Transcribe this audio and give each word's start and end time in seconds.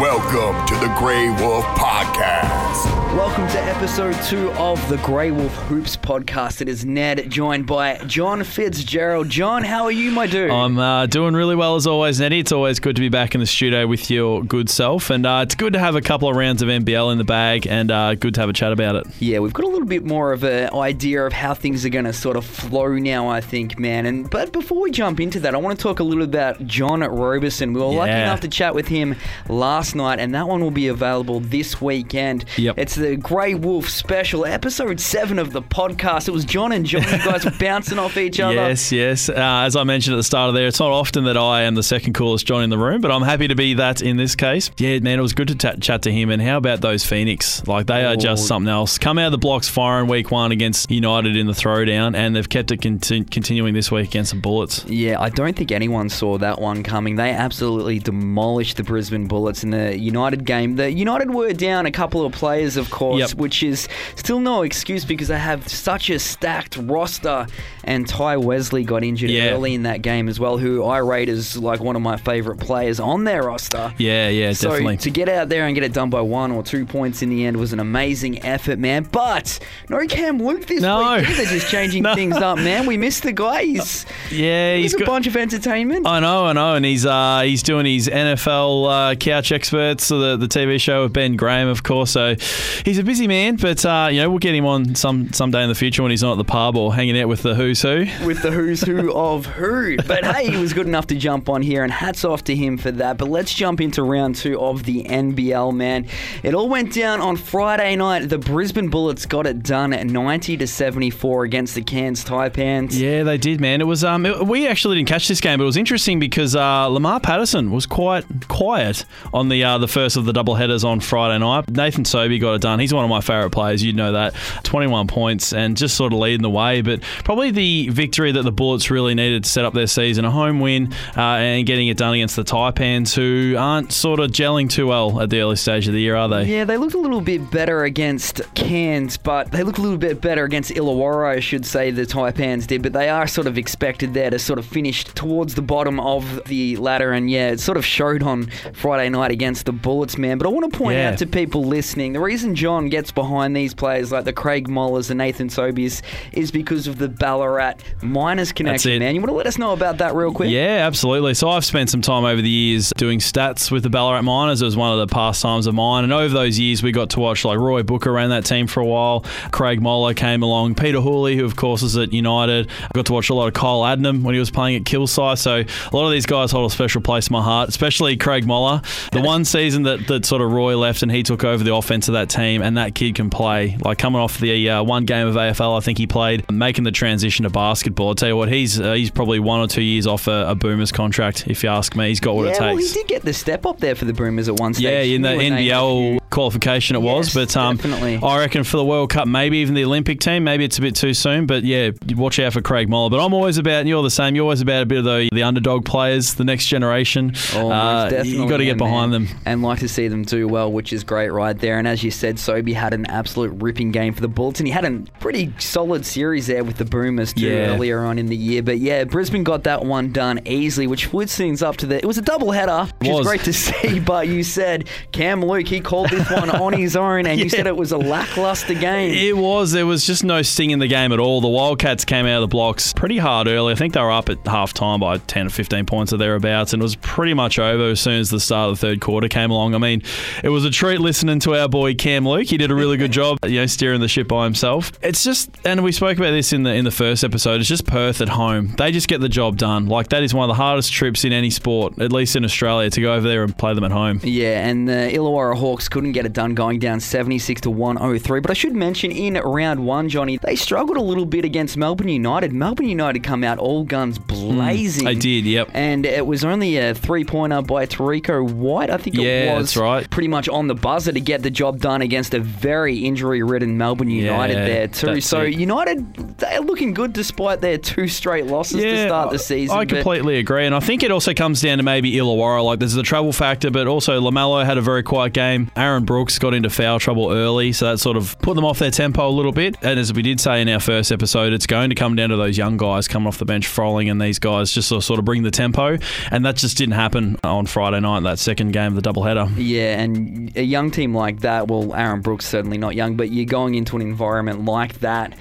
Welcome 0.00 0.66
to 0.66 0.74
the 0.74 0.94
Grey 0.98 1.30
Wolf 1.30 1.64
Podcast. 1.64 2.84
Welcome 3.16 3.48
to 3.48 3.58
episode 3.62 4.12
two 4.24 4.50
of 4.52 4.86
the 4.90 4.98
Grey 4.98 5.30
Wolf 5.30 5.54
Hoops 5.68 5.96
podcast. 5.96 6.60
It 6.60 6.68
is 6.68 6.84
Ned, 6.84 7.30
joined 7.30 7.66
by 7.66 7.96
John 8.04 8.44
Fitzgerald. 8.44 9.30
John, 9.30 9.64
how 9.64 9.84
are 9.84 9.90
you, 9.90 10.10
my 10.10 10.26
dude? 10.26 10.50
I'm 10.50 10.78
uh, 10.78 11.06
doing 11.06 11.32
really 11.32 11.54
well 11.56 11.76
as 11.76 11.86
always, 11.86 12.20
Eddie. 12.20 12.40
It's 12.40 12.52
always 12.52 12.78
good 12.78 12.94
to 12.96 13.00
be 13.00 13.08
back 13.08 13.34
in 13.34 13.40
the 13.40 13.46
studio 13.46 13.86
with 13.86 14.10
your 14.10 14.44
good 14.44 14.68
self, 14.68 15.08
and 15.08 15.24
uh, 15.24 15.40
it's 15.44 15.54
good 15.54 15.72
to 15.72 15.78
have 15.78 15.96
a 15.96 16.02
couple 16.02 16.28
of 16.28 16.36
rounds 16.36 16.60
of 16.60 16.68
NBL 16.68 17.10
in 17.12 17.16
the 17.16 17.24
bag, 17.24 17.66
and 17.66 17.90
uh, 17.90 18.16
good 18.16 18.34
to 18.34 18.40
have 18.40 18.50
a 18.50 18.52
chat 18.52 18.72
about 18.72 18.96
it. 18.96 19.06
yeah, 19.18 19.38
we've 19.38 19.54
got 19.54 19.64
a 19.64 19.68
little 19.68 19.88
bit 19.88 20.04
more 20.04 20.34
of 20.34 20.44
an 20.44 20.74
idea 20.74 21.24
of 21.24 21.32
how 21.32 21.54
things 21.54 21.86
are 21.86 21.90
going 21.90 22.04
to 22.04 22.12
sort 22.12 22.36
of 22.36 22.44
flow 22.44 22.92
now, 22.96 23.28
I 23.28 23.40
think, 23.40 23.78
man. 23.78 24.04
And 24.04 24.28
but 24.28 24.52
before 24.52 24.82
we 24.82 24.90
jump 24.90 25.20
into 25.20 25.40
that, 25.40 25.54
I 25.54 25.58
want 25.58 25.78
to 25.78 25.82
talk 25.82 26.00
a 26.00 26.04
little 26.04 26.26
bit 26.26 26.34
about 26.34 26.66
John 26.66 27.00
Roberson. 27.00 27.72
We 27.72 27.80
were 27.80 27.86
lucky 27.86 28.12
enough 28.12 28.40
to 28.40 28.48
chat 28.48 28.74
with 28.74 28.88
him 28.88 29.16
last 29.48 29.85
night, 29.94 30.18
and 30.18 30.34
that 30.34 30.48
one 30.48 30.60
will 30.60 30.70
be 30.70 30.88
available 30.88 31.40
this 31.40 31.80
weekend. 31.80 32.44
Yep. 32.56 32.78
It's 32.78 32.94
the 32.94 33.16
Grey 33.16 33.54
Wolf 33.54 33.88
special, 33.88 34.44
episode 34.44 35.00
seven 35.00 35.38
of 35.38 35.52
the 35.52 35.62
podcast. 35.62 36.28
It 36.28 36.32
was 36.32 36.44
John 36.44 36.72
and 36.72 36.84
John. 36.84 37.02
You 37.02 37.08
guys 37.24 37.44
were 37.44 37.50
bouncing 37.60 37.98
off 37.98 38.16
each 38.16 38.40
other. 38.40 38.54
Yes, 38.54 38.90
yes. 38.92 39.28
Uh, 39.28 39.34
as 39.36 39.76
I 39.76 39.84
mentioned 39.84 40.14
at 40.14 40.18
the 40.18 40.22
start 40.24 40.48
of 40.48 40.54
there, 40.54 40.66
it's 40.66 40.80
not 40.80 40.90
often 40.90 41.24
that 41.24 41.36
I 41.36 41.62
am 41.62 41.74
the 41.74 41.82
second 41.82 42.14
coolest 42.14 42.46
John 42.46 42.62
in 42.62 42.70
the 42.70 42.78
room, 42.78 43.00
but 43.00 43.10
I'm 43.10 43.22
happy 43.22 43.48
to 43.48 43.54
be 43.54 43.74
that 43.74 44.02
in 44.02 44.16
this 44.16 44.34
case. 44.34 44.70
Yeah, 44.78 44.98
man, 45.00 45.18
it 45.18 45.22
was 45.22 45.32
good 45.32 45.48
to 45.48 45.54
ta- 45.54 45.74
chat 45.80 46.02
to 46.02 46.12
him. 46.12 46.30
And 46.30 46.40
how 46.42 46.56
about 46.56 46.80
those 46.80 47.04
Phoenix? 47.04 47.66
Like 47.66 47.86
they 47.86 48.04
are 48.04 48.12
Oh. 48.12 48.16
just 48.16 48.46
something 48.46 48.68
else. 48.70 48.98
Come 48.98 49.18
out 49.18 49.26
of 49.26 49.32
the 49.32 49.38
blocks 49.38 49.68
firing 49.68 50.08
week 50.08 50.30
one 50.30 50.52
against 50.52 50.90
United 50.90 51.36
in 51.36 51.46
the 51.46 51.52
throwdown, 51.52 52.14
and 52.16 52.34
they've 52.34 52.48
kept 52.48 52.70
it 52.70 52.80
conti- 52.82 53.24
continuing 53.24 53.74
this 53.74 53.90
week 53.90 54.08
against 54.08 54.32
the 54.32 54.38
Bullets. 54.40 54.84
Yeah, 54.86 55.20
I 55.20 55.28
don't 55.28 55.56
think 55.56 55.72
anyone 55.72 56.08
saw 56.08 56.38
that 56.38 56.60
one 56.60 56.82
coming. 56.82 57.16
They 57.16 57.30
absolutely 57.30 57.98
demolished 57.98 58.76
the 58.76 58.82
Brisbane 58.84 59.26
Bullets 59.26 59.64
in 59.64 59.70
the 59.76 59.98
United 59.98 60.44
game. 60.44 60.76
The 60.76 60.90
United 60.92 61.30
were 61.32 61.52
down 61.52 61.86
a 61.86 61.90
couple 61.90 62.24
of 62.24 62.32
players, 62.32 62.76
of 62.76 62.90
course, 62.90 63.18
Yep. 63.30 63.30
which 63.34 63.62
is 63.62 63.88
still 64.14 64.40
no 64.40 64.62
excuse 64.62 65.04
because 65.04 65.28
they 65.28 65.38
have 65.38 65.68
such 65.68 66.10
a 66.10 66.18
stacked 66.18 66.76
roster. 66.76 67.46
And 67.84 68.06
Ty 68.08 68.38
Wesley 68.38 68.82
got 68.82 69.04
injured 69.04 69.30
Yeah. 69.30 69.50
early 69.50 69.74
in 69.74 69.84
that 69.84 70.02
game 70.02 70.28
as 70.28 70.40
well, 70.40 70.58
who 70.58 70.82
I 70.84 70.98
rate 70.98 71.28
as 71.28 71.56
like 71.56 71.80
one 71.80 71.94
of 71.94 72.02
my 72.02 72.16
favourite 72.16 72.58
players 72.60 72.98
on 72.98 73.24
their 73.24 73.44
roster. 73.44 73.92
Yeah, 73.98 74.28
yeah, 74.28 74.52
So 74.54 74.70
definitely. 74.70 74.96
to 74.98 75.10
get 75.10 75.28
out 75.28 75.48
there 75.48 75.66
and 75.66 75.74
get 75.74 75.84
it 75.84 75.92
done 75.92 76.10
by 76.10 76.20
one 76.20 76.50
or 76.50 76.62
two 76.64 76.84
points 76.84 77.22
in 77.22 77.30
the 77.30 77.44
end 77.46 77.56
was 77.56 77.72
an 77.72 77.78
amazing 77.80 78.44
effort, 78.44 78.78
man. 78.80 79.06
But 79.12 79.58
no 79.88 80.04
Cam 80.06 80.38
Luke 80.42 80.66
this 80.66 80.80
No. 80.82 80.98
week 80.98 81.06
either, 81.28 81.34
They're 81.34 81.46
just 81.46 81.70
changing 81.70 82.02
No. 82.02 82.14
things 82.16 82.36
up, 82.36 82.58
man. 82.58 82.86
We 82.86 82.96
missed 82.96 83.22
the 83.22 83.32
guy. 83.32 83.62
He's 83.64 84.04
yeah, 84.32 84.74
He's 84.76 84.86
he's 84.86 84.94
a 84.94 84.98
got. 84.98 85.06
bunch 85.06 85.26
of 85.28 85.36
entertainment. 85.36 86.06
I 86.08 86.18
know, 86.20 86.46
I 86.46 86.52
know, 86.54 86.74
and 86.74 86.84
he's 86.84 87.06
uh, 87.06 87.42
he's 87.44 87.62
doing 87.62 87.86
his 87.86 88.08
NFL 88.08 88.86
uh, 89.12 89.14
Couch 89.14 89.52
Experts, 89.66 90.06
so 90.06 90.20
the 90.20 90.36
the 90.36 90.46
TV 90.46 90.80
show 90.80 91.08
Ben 91.08 91.34
Graham, 91.34 91.66
of 91.66 91.82
course. 91.82 92.12
So 92.12 92.36
he's 92.84 92.98
a 92.98 93.02
busy 93.02 93.26
man, 93.26 93.56
but 93.56 93.84
uh, 93.84 94.08
you 94.12 94.20
know 94.20 94.30
we'll 94.30 94.38
get 94.38 94.54
him 94.54 94.64
on 94.64 94.94
some 94.94 95.32
someday 95.32 95.64
in 95.64 95.68
the 95.68 95.74
future 95.74 96.02
when 96.02 96.12
he's 96.12 96.22
not 96.22 96.32
at 96.32 96.38
the 96.38 96.44
pub 96.44 96.76
or 96.76 96.94
hanging 96.94 97.18
out 97.20 97.26
with 97.26 97.42
the 97.42 97.56
who's 97.56 97.82
who. 97.82 98.04
with 98.24 98.42
the 98.42 98.52
who's 98.52 98.82
who 98.82 99.12
of 99.16 99.46
who. 99.46 99.96
But 100.06 100.24
hey, 100.24 100.50
he 100.52 100.56
was 100.56 100.72
good 100.72 100.86
enough 100.86 101.08
to 101.08 101.16
jump 101.16 101.48
on 101.48 101.62
here, 101.62 101.82
and 101.82 101.90
hats 101.92 102.24
off 102.24 102.44
to 102.44 102.54
him 102.54 102.78
for 102.78 102.92
that. 102.92 103.18
But 103.18 103.28
let's 103.28 103.52
jump 103.52 103.80
into 103.80 104.04
round 104.04 104.36
two 104.36 104.56
of 104.60 104.84
the 104.84 105.02
NBL, 105.02 105.74
man. 105.74 106.06
It 106.44 106.54
all 106.54 106.68
went 106.68 106.92
down 106.94 107.20
on 107.20 107.36
Friday 107.36 107.96
night. 107.96 108.28
The 108.28 108.38
Brisbane 108.38 108.88
Bullets 108.88 109.26
got 109.26 109.48
it 109.48 109.64
done 109.64 109.92
at 109.92 110.06
90 110.06 110.58
to 110.58 110.66
74 110.68 111.42
against 111.42 111.74
the 111.74 111.82
Cairns 111.82 112.24
Taipans. 112.24 112.96
Yeah, 112.96 113.24
they 113.24 113.36
did, 113.36 113.60
man. 113.60 113.80
It 113.80 113.88
was 113.88 114.04
um, 114.04 114.26
it- 114.26 114.46
we 114.46 114.68
actually 114.68 114.94
didn't 114.98 115.08
catch 115.08 115.26
this 115.26 115.40
game, 115.40 115.58
but 115.58 115.64
it 115.64 115.66
was 115.66 115.76
interesting 115.76 116.20
because 116.20 116.54
uh, 116.54 116.86
Lamar 116.86 117.18
Patterson 117.18 117.72
was 117.72 117.84
quite 117.84 118.24
quiet 118.46 119.04
on 119.32 119.48
the 119.48 119.55
uh, 119.62 119.78
the 119.78 119.88
first 119.88 120.16
of 120.16 120.24
the 120.24 120.32
double 120.32 120.54
headers 120.54 120.84
on 120.84 121.00
Friday 121.00 121.38
night. 121.38 121.70
Nathan 121.70 122.04
Sobey 122.04 122.38
got 122.38 122.54
it 122.54 122.62
done. 122.62 122.78
He's 122.78 122.92
one 122.92 123.04
of 123.04 123.10
my 123.10 123.20
favourite 123.20 123.52
players. 123.52 123.82
You 123.82 123.92
know 123.92 124.12
that. 124.12 124.34
21 124.64 125.06
points 125.06 125.52
and 125.52 125.76
just 125.76 125.96
sort 125.96 126.12
of 126.12 126.18
leading 126.18 126.42
the 126.42 126.50
way. 126.50 126.82
But 126.82 127.02
probably 127.24 127.50
the 127.50 127.88
victory 127.88 128.32
that 128.32 128.42
the 128.42 128.52
Bullets 128.52 128.90
really 128.90 129.14
needed 129.14 129.44
to 129.44 129.50
set 129.50 129.64
up 129.64 129.74
their 129.74 129.86
season, 129.86 130.24
a 130.24 130.30
home 130.30 130.60
win 130.60 130.92
uh, 131.16 131.20
and 131.20 131.66
getting 131.66 131.88
it 131.88 131.96
done 131.96 132.14
against 132.14 132.36
the 132.36 132.44
Taipans, 132.44 133.14
who 133.14 133.56
aren't 133.58 133.92
sort 133.92 134.20
of 134.20 134.30
gelling 134.30 134.68
too 134.68 134.86
well 134.86 135.20
at 135.20 135.30
the 135.30 135.40
early 135.40 135.56
stage 135.56 135.86
of 135.86 135.94
the 135.94 136.00
year, 136.00 136.16
are 136.16 136.28
they? 136.28 136.44
Yeah, 136.44 136.64
they 136.64 136.76
looked 136.76 136.94
a 136.94 136.98
little 136.98 137.20
bit 137.20 137.50
better 137.50 137.84
against 137.84 138.42
Cairns, 138.54 139.16
but 139.16 139.50
they 139.52 139.62
looked 139.62 139.78
a 139.78 139.82
little 139.82 139.98
bit 139.98 140.20
better 140.20 140.44
against 140.44 140.72
Illawarra, 140.72 141.36
I 141.36 141.40
should 141.40 141.66
say, 141.66 141.90
the 141.90 142.02
Taipans 142.02 142.66
did. 142.66 142.82
But 142.82 142.92
they 142.92 143.08
are 143.08 143.26
sort 143.26 143.46
of 143.46 143.58
expected 143.58 144.14
there 144.14 144.30
to 144.30 144.38
sort 144.38 144.58
of 144.58 144.66
finish 144.66 145.04
towards 145.04 145.54
the 145.54 145.62
bottom 145.62 146.00
of 146.00 146.42
the 146.46 146.76
ladder. 146.76 147.12
And 147.12 147.30
yeah, 147.30 147.50
it 147.50 147.60
sort 147.60 147.76
of 147.76 147.84
showed 147.84 148.22
on 148.22 148.46
Friday 148.72 149.08
night 149.08 149.30
against 149.46 149.64
the 149.66 149.72
Bullets, 149.72 150.18
man. 150.18 150.38
But 150.38 150.48
I 150.48 150.50
want 150.50 150.72
to 150.72 150.76
point 150.76 150.96
Yeah. 150.96 151.10
out 151.12 151.18
to 151.18 151.26
people 151.26 151.62
listening 151.62 152.14
the 152.14 152.20
reason 152.20 152.56
John 152.56 152.88
gets 152.88 153.12
behind 153.12 153.54
these 153.56 153.74
players 153.74 154.10
like 154.10 154.24
the 154.24 154.32
Craig 154.32 154.68
Mollers 154.68 155.08
and 155.08 155.18
Nathan 155.18 155.48
Sobeys 155.48 156.02
is 156.32 156.50
because 156.50 156.88
of 156.88 156.98
the 156.98 157.08
Ballarat 157.08 157.74
Miners 158.02 158.50
connection, 158.50 158.98
man. 158.98 159.14
You 159.14 159.20
want 159.20 159.30
to 159.30 159.36
let 159.36 159.46
us 159.46 159.56
know 159.56 159.72
about 159.72 159.98
that 159.98 160.16
real 160.16 160.32
quick? 160.32 160.50
Yeah, 160.50 160.84
absolutely. 160.84 161.34
So 161.34 161.48
I've 161.48 161.64
spent 161.64 161.90
some 161.90 162.00
time 162.02 162.24
over 162.24 162.42
the 162.42 162.48
years 162.48 162.92
doing 162.96 163.20
stats 163.20 163.70
with 163.70 163.84
the 163.84 163.90
Ballarat 163.90 164.22
Miners. 164.22 164.62
It 164.62 164.64
was 164.64 164.76
one 164.76 164.90
of 164.92 164.98
the 164.98 165.06
pastimes 165.14 165.68
of 165.68 165.74
mine. 165.74 166.02
And 166.02 166.12
over 166.12 166.34
those 166.34 166.58
years, 166.58 166.82
we 166.82 166.90
got 166.90 167.10
to 167.10 167.20
watch 167.20 167.44
like 167.44 167.58
Roy 167.58 167.84
Booker 167.84 168.12
ran 168.12 168.30
that 168.30 168.44
team 168.44 168.66
for 168.66 168.80
a 168.80 168.84
while. 168.86 169.24
Craig 169.52 169.80
Moller 169.80 170.12
came 170.14 170.42
along. 170.42 170.74
Peter 170.74 171.00
Hooley, 171.00 171.36
who 171.36 171.44
of 171.44 171.54
course 171.54 171.82
is 171.84 171.96
at 171.96 172.12
United. 172.12 172.68
I 172.82 172.88
got 172.94 173.06
to 173.06 173.12
watch 173.12 173.30
a 173.30 173.34
lot 173.34 173.46
of 173.46 173.54
Kyle 173.54 173.82
Adnam 173.82 174.22
when 174.22 174.34
he 174.34 174.40
was 174.40 174.50
playing 174.50 174.74
at 174.76 174.82
Kilsyth. 174.82 175.38
So 175.38 175.58
a 175.62 175.96
lot 175.96 176.04
of 176.06 176.10
these 176.10 176.26
guys 176.26 176.50
hold 176.50 176.68
a 176.68 176.74
special 176.74 177.00
place 177.00 177.28
in 177.28 177.32
my 177.32 177.42
heart, 177.42 177.68
especially 177.68 178.16
Craig 178.16 178.44
Moller. 178.44 178.82
The 179.12 179.20
one 179.20 179.35
season 179.44 179.84
that, 179.84 180.06
that 180.06 180.24
sort 180.24 180.42
of 180.42 180.52
Roy 180.52 180.76
left 180.76 181.02
and 181.02 181.10
he 181.10 181.22
took 181.22 181.44
over 181.44 181.62
the 181.62 181.74
offense 181.74 182.08
of 182.08 182.14
that 182.14 182.28
team, 182.28 182.62
and 182.62 182.76
that 182.76 182.94
kid 182.94 183.14
can 183.14 183.30
play. 183.30 183.76
Like 183.84 183.98
coming 183.98 184.20
off 184.20 184.38
the 184.38 184.70
uh, 184.70 184.82
one 184.82 185.04
game 185.04 185.26
of 185.26 185.34
AFL, 185.34 185.76
I 185.76 185.80
think 185.80 185.98
he 185.98 186.06
played, 186.06 186.50
making 186.50 186.84
the 186.84 186.90
transition 186.90 187.44
to 187.44 187.50
basketball. 187.50 188.08
I'll 188.08 188.14
tell 188.14 188.28
you 188.28 188.36
what, 188.36 188.50
he's 188.50 188.80
uh, 188.80 188.92
he's 188.94 189.10
probably 189.10 189.38
one 189.38 189.60
or 189.60 189.66
two 189.66 189.82
years 189.82 190.06
off 190.06 190.26
a, 190.26 190.48
a 190.48 190.54
Boomers 190.54 190.92
contract, 190.92 191.46
if 191.46 191.62
you 191.62 191.68
ask 191.68 191.94
me. 191.96 192.08
He's 192.08 192.20
got 192.20 192.34
what 192.34 192.44
yeah, 192.44 192.50
it 192.50 192.54
takes. 192.54 192.60
well, 192.60 192.76
he 192.76 192.88
did 192.88 193.06
get 193.08 193.22
the 193.22 193.32
step 193.32 193.66
up 193.66 193.78
there 193.78 193.94
for 193.94 194.04
the 194.04 194.12
Boomers 194.12 194.48
at 194.48 194.58
one 194.58 194.74
stage. 194.74 194.84
Yeah, 194.84 195.00
in 195.00 195.22
the 195.22 195.30
He 195.30 195.36
was 195.36 195.50
named 195.50 195.58
a 195.58 195.72
NBL 195.72 196.18
qualification 196.30 196.96
it 196.96 197.00
was, 197.02 197.34
Yes, 197.34 197.34
but 197.34 197.56
um, 197.56 197.76
definitely. 197.76 198.18
I 198.22 198.38
reckon 198.38 198.64
for 198.64 198.76
the 198.76 198.84
World 198.84 199.10
Cup, 199.10 199.26
maybe 199.28 199.58
even 199.58 199.74
the 199.74 199.84
Olympic 199.84 200.20
team, 200.20 200.44
maybe 200.44 200.64
it's 200.64 200.78
a 200.78 200.80
bit 200.80 200.94
too 200.94 201.14
soon. 201.14 201.46
But 201.46 201.64
yeah, 201.64 201.90
watch 202.14 202.38
out 202.38 202.52
for 202.52 202.60
Craig 202.60 202.88
Moller. 202.88 203.10
But 203.10 203.24
I'm 203.24 203.32
always 203.34 203.58
about, 203.58 203.80
and 203.80 203.88
you're 203.88 204.02
the 204.02 204.10
same. 204.10 204.34
You're 204.34 204.44
always 204.44 204.60
about 204.60 204.82
a 204.82 204.86
bit 204.86 204.98
of 204.98 205.04
the 205.04 205.28
the 205.32 205.42
underdog 205.42 205.84
players, 205.84 206.34
the 206.34 206.44
next 206.44 206.66
generation. 206.66 207.32
Oh, 207.54 207.70
Uh, 207.70 208.02
most 208.04 208.10
definitely, 208.10 208.30
you 208.42 208.48
got 208.48 208.56
to 208.58 208.64
get 208.64 208.78
behind 208.78 209.12
man. 209.12 209.26
them. 209.26 209.36
and 209.44 209.62
like 209.62 209.80
to 209.80 209.88
see 209.88 210.08
them 210.08 210.22
do 210.22 210.46
well, 210.48 210.70
which 210.72 210.92
is 210.92 211.04
great 211.04 211.30
right 211.32 211.58
there. 211.58 211.78
And 211.78 211.86
as 211.88 212.02
you 212.02 212.10
said, 212.10 212.38
Sobey 212.38 212.72
had 212.72 212.92
an 212.94 213.06
absolute 213.06 213.52
ripping 213.62 213.92
game 213.92 214.12
for 214.14 214.20
the 214.20 214.28
Bullets, 214.28 214.60
and 214.60 214.66
he 214.66 214.72
had 214.72 214.84
a 214.84 215.02
pretty 215.20 215.52
solid 215.58 216.04
series 216.06 216.46
there 216.46 216.64
with 216.64 216.76
the 216.76 216.84
Boomers 216.84 217.32
too 217.32 217.46
Yeah. 217.46 217.74
earlier 217.74 218.04
on 218.04 218.18
in 218.18 218.26
the 218.26 218.36
year. 218.36 218.62
But 218.62 218.78
yeah, 218.78 219.04
Brisbane 219.04 219.44
got 219.44 219.64
that 219.64 219.84
one 219.84 220.12
done 220.12 220.40
easily, 220.46 220.86
which 220.86 221.06
flips 221.06 221.36
things 221.36 221.62
up 221.62 221.76
to 221.78 221.86
the. 221.86 221.96
It 221.96 222.04
was 222.04 222.18
a 222.18 222.22
double 222.22 222.50
header, 222.52 222.88
which 222.98 223.10
is 223.10 223.26
great 223.26 223.40
to 223.42 223.52
see. 223.52 224.00
But 224.00 224.28
you 224.28 224.42
said 224.42 224.88
Cam 225.12 225.44
Luke, 225.44 225.66
he 225.68 225.80
called 225.80 226.10
one 226.24 226.50
on 226.50 226.72
his 226.72 226.96
own, 226.96 227.26
and 227.26 227.38
you 227.38 227.48
said 227.56 227.66
it 227.66 227.76
was 227.76 227.92
a 227.92 227.98
lackluster 227.98 228.74
game. 228.74 229.12
It 229.12 229.36
was. 229.36 229.72
There 229.72 229.86
was 229.86 230.06
just 230.06 230.24
no 230.24 230.42
sting 230.42 230.70
in 230.70 230.78
the 230.78 230.88
game 230.88 231.12
at 231.12 231.18
all. 231.18 231.40
The 231.40 231.48
Wildcats 231.48 232.04
came 232.04 232.26
out 232.26 232.36
of 232.36 232.40
the 232.42 232.48
blocks 232.48 232.92
pretty 232.92 233.18
hard 233.18 233.48
early. 233.48 233.72
I 233.72 233.76
think 233.76 233.94
they 233.94 234.00
were 234.00 234.10
up 234.10 234.28
at 234.28 234.46
half 234.46 234.72
time 234.72 235.00
by 235.00 235.18
10 235.18 235.46
or 235.46 235.50
15 235.50 235.86
points 235.86 236.12
or 236.12 236.16
thereabouts, 236.16 236.72
and 236.72 236.82
it 236.82 236.84
was 236.84 236.96
pretty 236.96 237.34
much 237.34 237.58
over 237.58 237.90
as 237.90 238.00
soon 238.00 238.20
as 238.20 238.30
the 238.30 238.40
start 238.40 238.70
of 238.70 238.80
the 238.80 238.86
third 238.86 239.00
quarter 239.00 239.28
came 239.28 239.50
along. 239.50 239.74
I 239.74 239.78
mean, 239.78 240.02
it 240.42 240.48
was 240.48 240.64
a 240.64 240.70
treat 240.70 241.00
listening 241.00 241.40
to 241.40 241.54
our 241.54 241.68
boy 241.68 241.94
Cam 241.94 242.26
Luke. 242.26 242.46
He 242.46 242.56
did 242.56 242.70
a 242.70 242.74
really 242.74 242.96
good 242.96 243.12
job, 243.12 243.38
you 243.44 243.60
know, 243.60 243.66
steering 243.66 244.00
the 244.00 244.08
ship 244.08 244.28
by 244.28 244.44
himself. 244.44 244.92
It's 245.02 245.24
just, 245.24 245.50
and 245.64 245.82
we 245.82 245.92
spoke 245.92 246.16
about 246.18 246.30
this 246.30 246.52
in 246.52 246.62
the 246.62 246.74
in 246.74 246.84
the 246.84 246.90
first 246.90 247.24
episode. 247.24 247.60
It's 247.60 247.68
just 247.68 247.86
Perth 247.86 248.20
at 248.20 248.28
home. 248.28 248.74
They 248.76 248.92
just 248.92 249.08
get 249.08 249.20
the 249.20 249.28
job 249.28 249.56
done. 249.56 249.86
Like 249.86 250.08
that 250.08 250.22
is 250.22 250.34
one 250.34 250.48
of 250.48 250.54
the 250.54 250.60
hardest 250.62 250.92
trips 250.92 251.24
in 251.24 251.32
any 251.32 251.50
sport, 251.50 251.98
at 252.00 252.12
least 252.12 252.36
in 252.36 252.44
Australia, 252.44 252.90
to 252.90 253.00
go 253.00 253.14
over 253.14 253.26
there 253.26 253.42
and 253.42 253.56
play 253.56 253.74
them 253.74 253.84
at 253.84 253.92
home. 253.92 254.20
Yeah, 254.22 254.66
and 254.66 254.88
the 254.88 254.92
Illawarra 255.12 255.56
Hawks 255.56 255.88
couldn't 255.88 256.05
get 256.12 256.26
it 256.26 256.32
done 256.32 256.54
going 256.54 256.78
down 256.78 257.00
76 257.00 257.62
to 257.62 257.70
103. 257.70 258.40
But 258.40 258.50
I 258.50 258.54
should 258.54 258.74
mention 258.74 259.10
in 259.10 259.34
round 259.34 259.84
one, 259.84 260.08
Johnny, 260.08 260.38
they 260.38 260.56
struggled 260.56 260.96
a 260.96 261.02
little 261.02 261.26
bit 261.26 261.44
against 261.44 261.76
Melbourne 261.76 262.08
United. 262.08 262.52
Melbourne 262.52 262.88
United 262.88 263.22
come 263.22 263.44
out 263.44 263.58
all 263.58 263.84
guns 263.84 264.18
hmm. 264.18 264.24
blazing. 264.24 265.04
They 265.04 265.14
did, 265.14 265.44
yep. 265.44 265.70
And 265.74 266.06
it 266.06 266.26
was 266.26 266.44
only 266.44 266.76
a 266.76 266.94
three 266.94 267.24
pointer 267.24 267.62
by 267.62 267.86
Tariko 267.86 268.50
White, 268.50 268.90
I 268.90 268.96
think 268.96 269.16
it 269.16 269.22
Yeah, 269.22 269.56
was. 269.56 269.66
that's 269.66 269.76
right. 269.76 270.08
Pretty 270.10 270.28
much 270.28 270.48
on 270.48 270.66
the 270.66 270.74
buzzer 270.74 271.12
to 271.12 271.20
get 271.20 271.42
the 271.42 271.50
job 271.50 271.80
done 271.80 272.02
against 272.02 272.34
a 272.34 272.40
very 272.40 272.98
injury 272.98 273.42
ridden 273.42 273.78
Melbourne 273.78 274.10
United 274.10 274.54
Yeah, 274.54 274.64
there, 274.66 274.88
too. 274.88 275.20
So 275.20 275.42
it. 275.42 275.54
United, 275.54 276.38
they're 276.38 276.60
looking 276.60 276.94
good 276.94 277.12
despite 277.12 277.60
their 277.60 277.78
two 277.78 278.08
straight 278.08 278.46
losses 278.46 278.82
to 278.82 279.06
start 279.06 279.30
the 279.30 279.38
season. 279.38 279.76
I 279.76 279.84
completely 279.84 280.36
agree, 280.38 280.66
and 280.66 280.74
I 280.74 280.80
think 280.80 281.02
it 281.02 281.10
also 281.10 281.34
comes 281.34 281.60
down 281.60 281.78
to 281.78 281.84
maybe 281.84 282.12
Illawarra. 282.12 282.64
Like 282.64 282.78
there's 282.78 282.94
the 282.94 283.02
travel 283.02 283.32
factor, 283.32 283.70
but 283.70 283.86
also 283.86 284.20
Lamelo 284.20 284.64
had 284.64 284.78
a 284.78 284.82
very 284.82 285.02
quiet 285.02 285.32
game. 285.32 285.70
Aaron 285.76 285.95
Aaron 285.96 286.04
Brooks 286.04 286.38
got 286.38 286.52
into 286.52 286.68
foul 286.68 286.98
trouble 287.00 287.32
early, 287.32 287.72
so 287.72 287.86
that 287.86 287.96
sort 287.96 288.18
of 288.18 288.38
put 288.40 288.54
them 288.54 288.66
off 288.66 288.78
their 288.78 288.90
tempo 288.90 289.26
a 289.26 289.30
little 289.30 289.50
bit. 289.50 289.76
And 289.80 289.98
as 289.98 290.12
we 290.12 290.20
did 290.20 290.38
say 290.40 290.60
in 290.60 290.68
our 290.68 290.78
first 290.78 291.10
episode, 291.10 291.54
it's 291.54 291.64
going 291.66 291.88
to 291.88 291.96
come 291.96 292.14
down 292.16 292.28
to 292.28 292.36
those 292.36 292.58
young 292.58 292.76
guys 292.76 293.08
coming 293.08 293.26
off 293.26 293.38
the 293.38 293.46
bench, 293.46 293.66
Froling 293.66 294.10
and 294.10 294.20
these 294.20 294.38
guys 294.38 294.72
just 294.72 294.88
sort 294.88 294.98
of- 294.98 295.04
sort 295.06 295.18
of 295.18 295.24
bring 295.24 295.42
the 295.42 295.50
tempo. 295.50 295.96
And 296.30 296.44
that 296.44 296.56
just 296.56 296.76
didn't 296.76 296.96
happen 296.96 297.38
on 297.42 297.64
Friday 297.64 297.98
night, 298.00 298.24
that 298.24 298.38
second 298.38 298.72
game 298.72 298.94
of 298.94 299.02
the 299.02 299.10
doubleheader. 299.10 299.50
Yeah, 299.56 299.98
and 299.98 300.54
a 300.54 300.62
young 300.62 300.90
team 300.90 301.14
like 301.16 301.40
that, 301.40 301.66
well, 301.68 301.94
Aaron 301.94 302.20
Brooks 302.20 302.44
certainly 302.44 302.76
not 302.76 302.94
young, 302.94 303.16
but 303.16 303.30
you're 303.30 303.46
going 303.46 303.74
into 303.74 303.96
an 303.96 304.02
environment 304.02 304.66
like 304.66 304.98
that, 305.00 305.32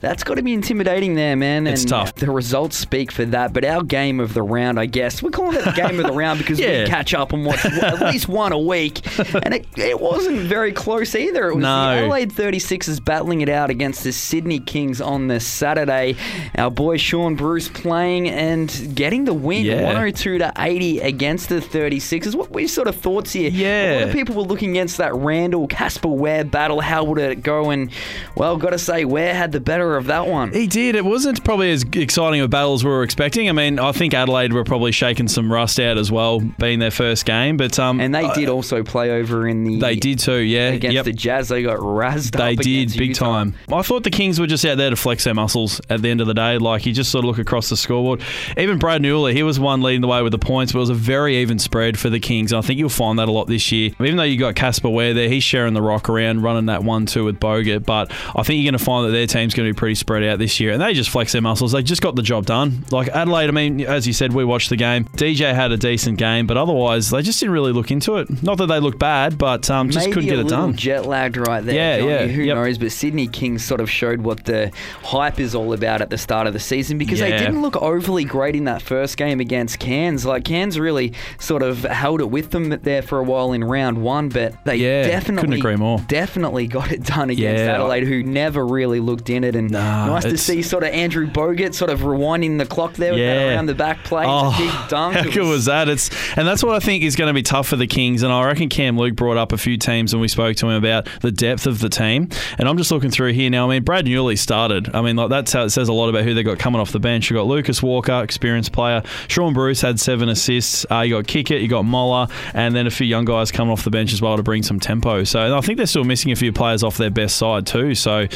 that's 0.00 0.24
got 0.24 0.34
to 0.34 0.42
be 0.42 0.52
intimidating 0.52 1.14
there, 1.14 1.36
man. 1.36 1.66
It's 1.66 1.82
and 1.84 1.88
tough. 1.88 2.14
The 2.16 2.30
results 2.30 2.76
speak 2.76 3.10
for 3.12 3.24
that. 3.24 3.54
But 3.54 3.64
our 3.64 3.82
game 3.82 4.20
of 4.20 4.34
the 4.34 4.42
round, 4.42 4.78
I 4.78 4.84
guess, 4.84 5.22
we're 5.22 5.30
calling 5.30 5.56
it 5.56 5.64
the 5.64 5.70
game 5.70 5.98
of 5.98 6.06
the 6.06 6.12
round 6.12 6.38
because 6.38 6.60
Yeah. 6.60 6.82
we 6.84 6.90
catch 6.90 7.14
up 7.14 7.32
and 7.32 7.46
watch 7.46 7.64
at 7.64 8.00
least 8.12 8.28
one 8.28 8.52
a 8.52 8.58
week, 8.58 9.00
and 9.34 9.54
it, 9.54 9.66
it 9.78 9.98
wasn't 10.02 10.38
very 10.40 10.72
close 10.72 11.14
either. 11.14 11.48
It 11.48 11.54
was 11.56 11.62
No. 11.62 11.68
the 11.68 11.98
Adelaide 12.02 12.32
36ers 12.32 13.02
battling 13.04 13.40
it 13.40 13.48
out 13.48 13.70
against 13.70 14.04
the 14.04 14.12
Sydney 14.12 14.58
Kings 14.58 15.00
on 15.00 15.28
this 15.28 15.46
Saturday. 15.46 16.16
Our 16.58 16.70
boy 16.70 16.96
Shaun 16.96 17.34
Bruce 17.36 17.68
playing 17.68 18.28
and 18.28 18.92
getting 18.94 19.24
the 19.24 19.34
win, 19.34 19.64
Yeah. 19.64 19.84
102 19.84 20.38
to 20.38 20.52
80 20.58 21.00
against 21.00 21.48
the 21.48 21.60
36ers. 21.60 22.34
What 22.34 22.50
were 22.52 22.60
your 22.60 22.68
sort 22.68 22.88
of 22.88 22.96
thoughts 22.96 23.32
here? 23.32 23.50
Yeah. 23.50 23.92
A 23.92 23.94
lot 24.00 24.08
of 24.08 24.12
people 24.14 24.34
were 24.34 24.42
looking 24.42 24.70
against 24.70 24.98
that 24.98 25.14
Randle 25.14 25.66
Casper 25.66 26.08
Ware 26.08 26.44
battle. 26.44 26.80
How 26.80 27.04
would 27.04 27.18
it 27.18 27.42
go? 27.42 27.70
And 27.70 27.90
well, 28.36 28.56
got 28.56 28.70
to 28.70 28.78
say, 28.78 29.04
Ware 29.04 29.34
had 29.34 29.52
the 29.52 29.60
better 29.60 29.96
of 29.96 30.06
that 30.06 30.26
one. 30.26 30.52
He 30.52 30.66
did. 30.66 30.94
It 30.94 31.04
wasn't 31.04 31.44
probably 31.44 31.70
as 31.70 31.84
exciting 31.94 32.40
a 32.40 32.48
battle 32.48 32.74
as 32.74 32.84
we 32.84 32.90
were 32.90 33.02
expecting. 33.02 33.48
I 33.48 33.52
mean, 33.52 33.78
I 33.78 33.92
think 33.92 34.14
Adelaide 34.14 34.52
were 34.52 34.64
probably 34.64 34.92
shaking 34.92 35.28
some 35.28 35.52
rust 35.52 35.78
out 35.80 35.98
as 35.98 36.10
well, 36.10 36.40
being 36.40 36.78
their 36.78 36.90
first 36.90 37.24
game. 37.24 37.56
But 37.56 37.78
um, 37.78 38.00
And 38.00 38.14
they 38.14 38.28
did 38.34 38.48
also 38.48 38.82
play 38.82 39.10
over 39.10 39.46
in 39.46 39.64
the 39.64 39.78
They 39.94 40.00
did 40.00 40.18
too. 40.18 40.36
Yeah. 40.36 40.68
against 40.70 40.94
Yep. 40.94 41.04
the 41.04 41.12
Jazz. 41.12 41.48
They 41.48 41.62
got 41.62 41.78
razzed 41.78 42.36
They 42.36 42.54
did 42.56 42.96
big 42.96 43.08
Utah. 43.10 43.24
time. 43.32 43.54
I 43.72 43.82
thought 43.82 44.04
the 44.04 44.10
Kings 44.10 44.38
were 44.40 44.46
just 44.46 44.64
out 44.64 44.76
there 44.78 44.90
to 44.90 44.96
flex 44.96 45.24
their 45.24 45.34
muscles 45.34 45.80
at 45.90 46.02
the 46.02 46.08
end 46.10 46.20
of 46.20 46.26
the 46.26 46.34
day. 46.34 46.58
Like 46.58 46.86
you 46.86 46.92
just 46.92 47.10
sort 47.10 47.24
of 47.24 47.28
look 47.28 47.38
across 47.38 47.68
the 47.68 47.76
scoreboard. 47.76 48.20
Even 48.56 48.78
Brad 48.78 49.02
Newley, 49.02 49.32
he 49.32 49.42
was 49.42 49.58
one 49.60 49.82
leading 49.82 50.00
the 50.00 50.08
way 50.08 50.22
with 50.22 50.32
the 50.32 50.38
points, 50.38 50.72
but 50.72 50.78
it 50.78 50.80
was 50.80 50.90
a 50.90 50.94
very 50.94 51.36
even 51.38 51.58
spread 51.58 51.98
for 51.98 52.10
the 52.10 52.20
Kings. 52.20 52.52
I 52.52 52.60
think 52.60 52.78
you'll 52.78 52.88
find 52.88 53.18
that 53.18 53.28
a 53.28 53.32
lot 53.32 53.46
this 53.46 53.70
year. 53.72 53.90
Even 54.00 54.16
though 54.16 54.22
you 54.22 54.38
got 54.38 54.54
Casper 54.54 54.88
Ware 54.88 55.14
there, 55.14 55.28
he's 55.28 55.44
sharing 55.44 55.74
the 55.74 55.82
rock 55.82 56.08
around, 56.08 56.42
running 56.42 56.66
that 56.66 56.84
one-two 56.84 57.24
with 57.24 57.38
Bogut. 57.40 57.84
But 57.84 58.10
I 58.36 58.42
think 58.42 58.62
you're 58.62 58.70
going 58.70 58.78
to 58.78 58.84
find 58.84 59.06
that 59.06 59.12
their 59.12 59.26
team's 59.26 59.54
going 59.54 59.68
to 59.68 59.72
be 59.74 59.78
pretty 59.78 59.94
spread 59.94 60.22
out 60.24 60.38
this 60.38 60.60
year, 60.60 60.72
and 60.72 60.80
they 60.80 60.94
just 60.94 61.10
flex 61.10 61.32
their 61.32 61.42
muscles. 61.42 61.72
They 61.72 61.82
just 61.82 62.02
got 62.02 62.14
the 62.16 62.22
job 62.22 62.46
done. 62.46 62.84
Like 62.90 63.08
Adelaide, 63.08 63.48
I 63.48 63.52
mean, 63.52 63.80
as 63.82 64.06
you 64.06 64.12
said, 64.12 64.32
we 64.32 64.44
watched 64.44 64.70
the 64.70 64.76
game. 64.76 65.04
DJ 65.16 65.54
had 65.54 65.72
a 65.72 65.76
decent 65.76 66.18
game, 66.18 66.46
but 66.46 66.56
otherwise 66.56 67.10
they 67.10 67.22
just 67.22 67.40
didn't 67.40 67.52
really 67.52 67.72
look 67.72 67.90
into 67.90 68.16
it. 68.16 68.42
Not 68.42 68.58
that 68.58 68.66
they 68.66 68.80
looked 68.80 68.98
bad, 68.98 69.38
but 69.38 69.68
um, 69.70 69.81
Um, 69.82 69.90
just 69.90 70.06
Maybe 70.06 70.12
couldn't 70.14 70.28
get 70.30 70.38
a 70.38 70.40
it 70.40 70.44
little 70.44 70.66
done. 70.68 70.76
jet 70.76 71.06
lagged 71.06 71.36
right 71.36 71.64
there. 71.64 71.74
Yeah, 71.74 72.04
yeah, 72.04 72.26
Who 72.26 72.42
yep. 72.42 72.56
knows? 72.56 72.78
But 72.78 72.92
Sydney 72.92 73.26
Kings 73.28 73.64
sort 73.64 73.80
of 73.80 73.90
showed 73.90 74.20
what 74.22 74.44
the 74.44 74.70
hype 75.02 75.38
is 75.40 75.54
all 75.54 75.72
about 75.72 76.00
at 76.00 76.10
the 76.10 76.18
start 76.18 76.46
of 76.46 76.52
the 76.52 76.60
season 76.60 76.98
because 76.98 77.18
they 77.20 77.30
didn't 77.30 77.62
look 77.62 77.76
overly 77.76 78.24
great 78.24 78.56
in 78.56 78.64
that 78.64 78.82
first 78.82 79.16
game 79.16 79.40
against 79.40 79.78
Cairns. 79.78 80.24
Like 80.24 80.44
Cairns 80.44 80.78
really 80.78 81.12
sort 81.38 81.62
of 81.62 81.82
held 81.82 82.20
it 82.20 82.30
with 82.30 82.50
them 82.50 82.70
there 82.70 83.02
for 83.02 83.18
a 83.18 83.22
while 83.24 83.52
in 83.52 83.64
round 83.64 84.02
one, 84.02 84.28
but 84.28 84.54
they 84.64 84.76
Yeah, 84.76 85.02
definitely 85.06 85.40
couldn't 85.42 85.58
agree 85.60 85.76
more. 85.76 85.98
definitely 86.08 86.66
got 86.66 86.92
it 86.92 87.02
done 87.04 87.30
against 87.30 87.64
Yeah. 87.64 87.74
Adelaide, 87.74 88.04
who 88.04 88.22
never 88.22 88.66
really 88.66 89.00
looked 89.00 89.30
in 89.30 89.44
it. 89.44 89.56
And 89.56 89.70
Nah, 89.70 90.06
nice 90.06 90.24
to 90.24 90.38
see 90.38 90.62
sort 90.62 90.82
of 90.84 90.90
Andrew 90.90 91.26
Bogut 91.26 91.74
sort 91.74 91.90
of 91.90 92.00
rewinding 92.00 92.58
the 92.58 92.66
clock 92.66 92.94
there 92.94 93.12
with 93.12 93.20
that 93.20 93.24
Yeah. 93.46 93.54
around 93.54 93.66
the 93.66 93.74
back 93.74 94.04
play. 94.04 94.24
Oh, 94.26 94.54
big 94.58 94.88
dunk. 94.88 95.16
How 95.16 95.22
good 95.24 95.46
was 95.48 95.64
that? 95.66 95.88
It's 95.88 96.10
and 96.36 96.46
that's 96.46 96.62
what 96.62 96.74
I 96.74 96.78
think 96.80 97.02
is 97.04 97.16
going 97.16 97.28
to 97.28 97.34
be 97.34 97.42
tough 97.42 97.66
for 97.68 97.76
the 97.76 97.86
Kings. 97.86 98.22
And 98.22 98.32
I 98.32 98.44
reckon 98.44 98.68
Cam 98.68 98.96
Luke 98.98 99.16
brought 99.16 99.36
up 99.36 99.52
a 99.52 99.58
few 99.58 99.71
teams 99.76 100.12
and 100.12 100.20
we 100.20 100.28
spoke 100.28 100.56
to 100.56 100.68
him 100.68 100.76
about 100.76 101.08
the 101.20 101.32
depth 101.32 101.66
of 101.66 101.80
the 101.80 101.88
team. 101.88 102.28
And 102.58 102.68
I'm 102.68 102.76
just 102.76 102.90
looking 102.90 103.10
through 103.10 103.32
here 103.32 103.50
now. 103.50 103.66
I 103.66 103.70
mean, 103.70 103.82
Brad 103.82 104.06
Newley 104.06 104.38
started. 104.38 104.94
I 104.94 105.02
mean, 105.02 105.16
like 105.16 105.30
that's 105.30 105.52
how 105.52 105.64
it 105.64 105.70
says 105.70 105.88
a 105.88 105.92
lot 105.92 106.08
about 106.08 106.24
who 106.24 106.34
they 106.34 106.42
got 106.42 106.58
coming 106.58 106.80
off 106.80 106.92
the 106.92 107.00
bench. 107.00 107.30
You 107.30 107.36
got 107.36 107.46
Lucas 107.46 107.82
Walker, 107.82 108.22
experienced 108.22 108.72
player. 108.72 109.02
Shaun 109.28 109.52
Bruce 109.52 109.80
had 109.80 110.00
seven 110.00 110.28
assists. 110.28 110.86
Uh, 110.90 111.00
you 111.00 111.16
got 111.16 111.26
Kickett, 111.26 111.60
you 111.62 111.68
got 111.68 111.84
Moller, 111.84 112.28
and 112.54 112.74
then 112.74 112.86
a 112.86 112.90
few 112.90 113.06
young 113.06 113.24
guys 113.24 113.50
coming 113.50 113.72
off 113.72 113.84
the 113.84 113.90
bench 113.90 114.12
as 114.12 114.22
well 114.22 114.36
to 114.36 114.42
bring 114.42 114.62
some 114.62 114.80
tempo. 114.80 115.24
So 115.24 115.56
I 115.56 115.60
think 115.60 115.76
they're 115.76 115.86
still 115.86 116.04
missing 116.04 116.32
a 116.32 116.36
few 116.36 116.52
players 116.52 116.82
off 116.82 116.96
their 116.96 117.10
best 117.10 117.36
side 117.36 117.66
too. 117.66 117.94
So, 117.94 118.26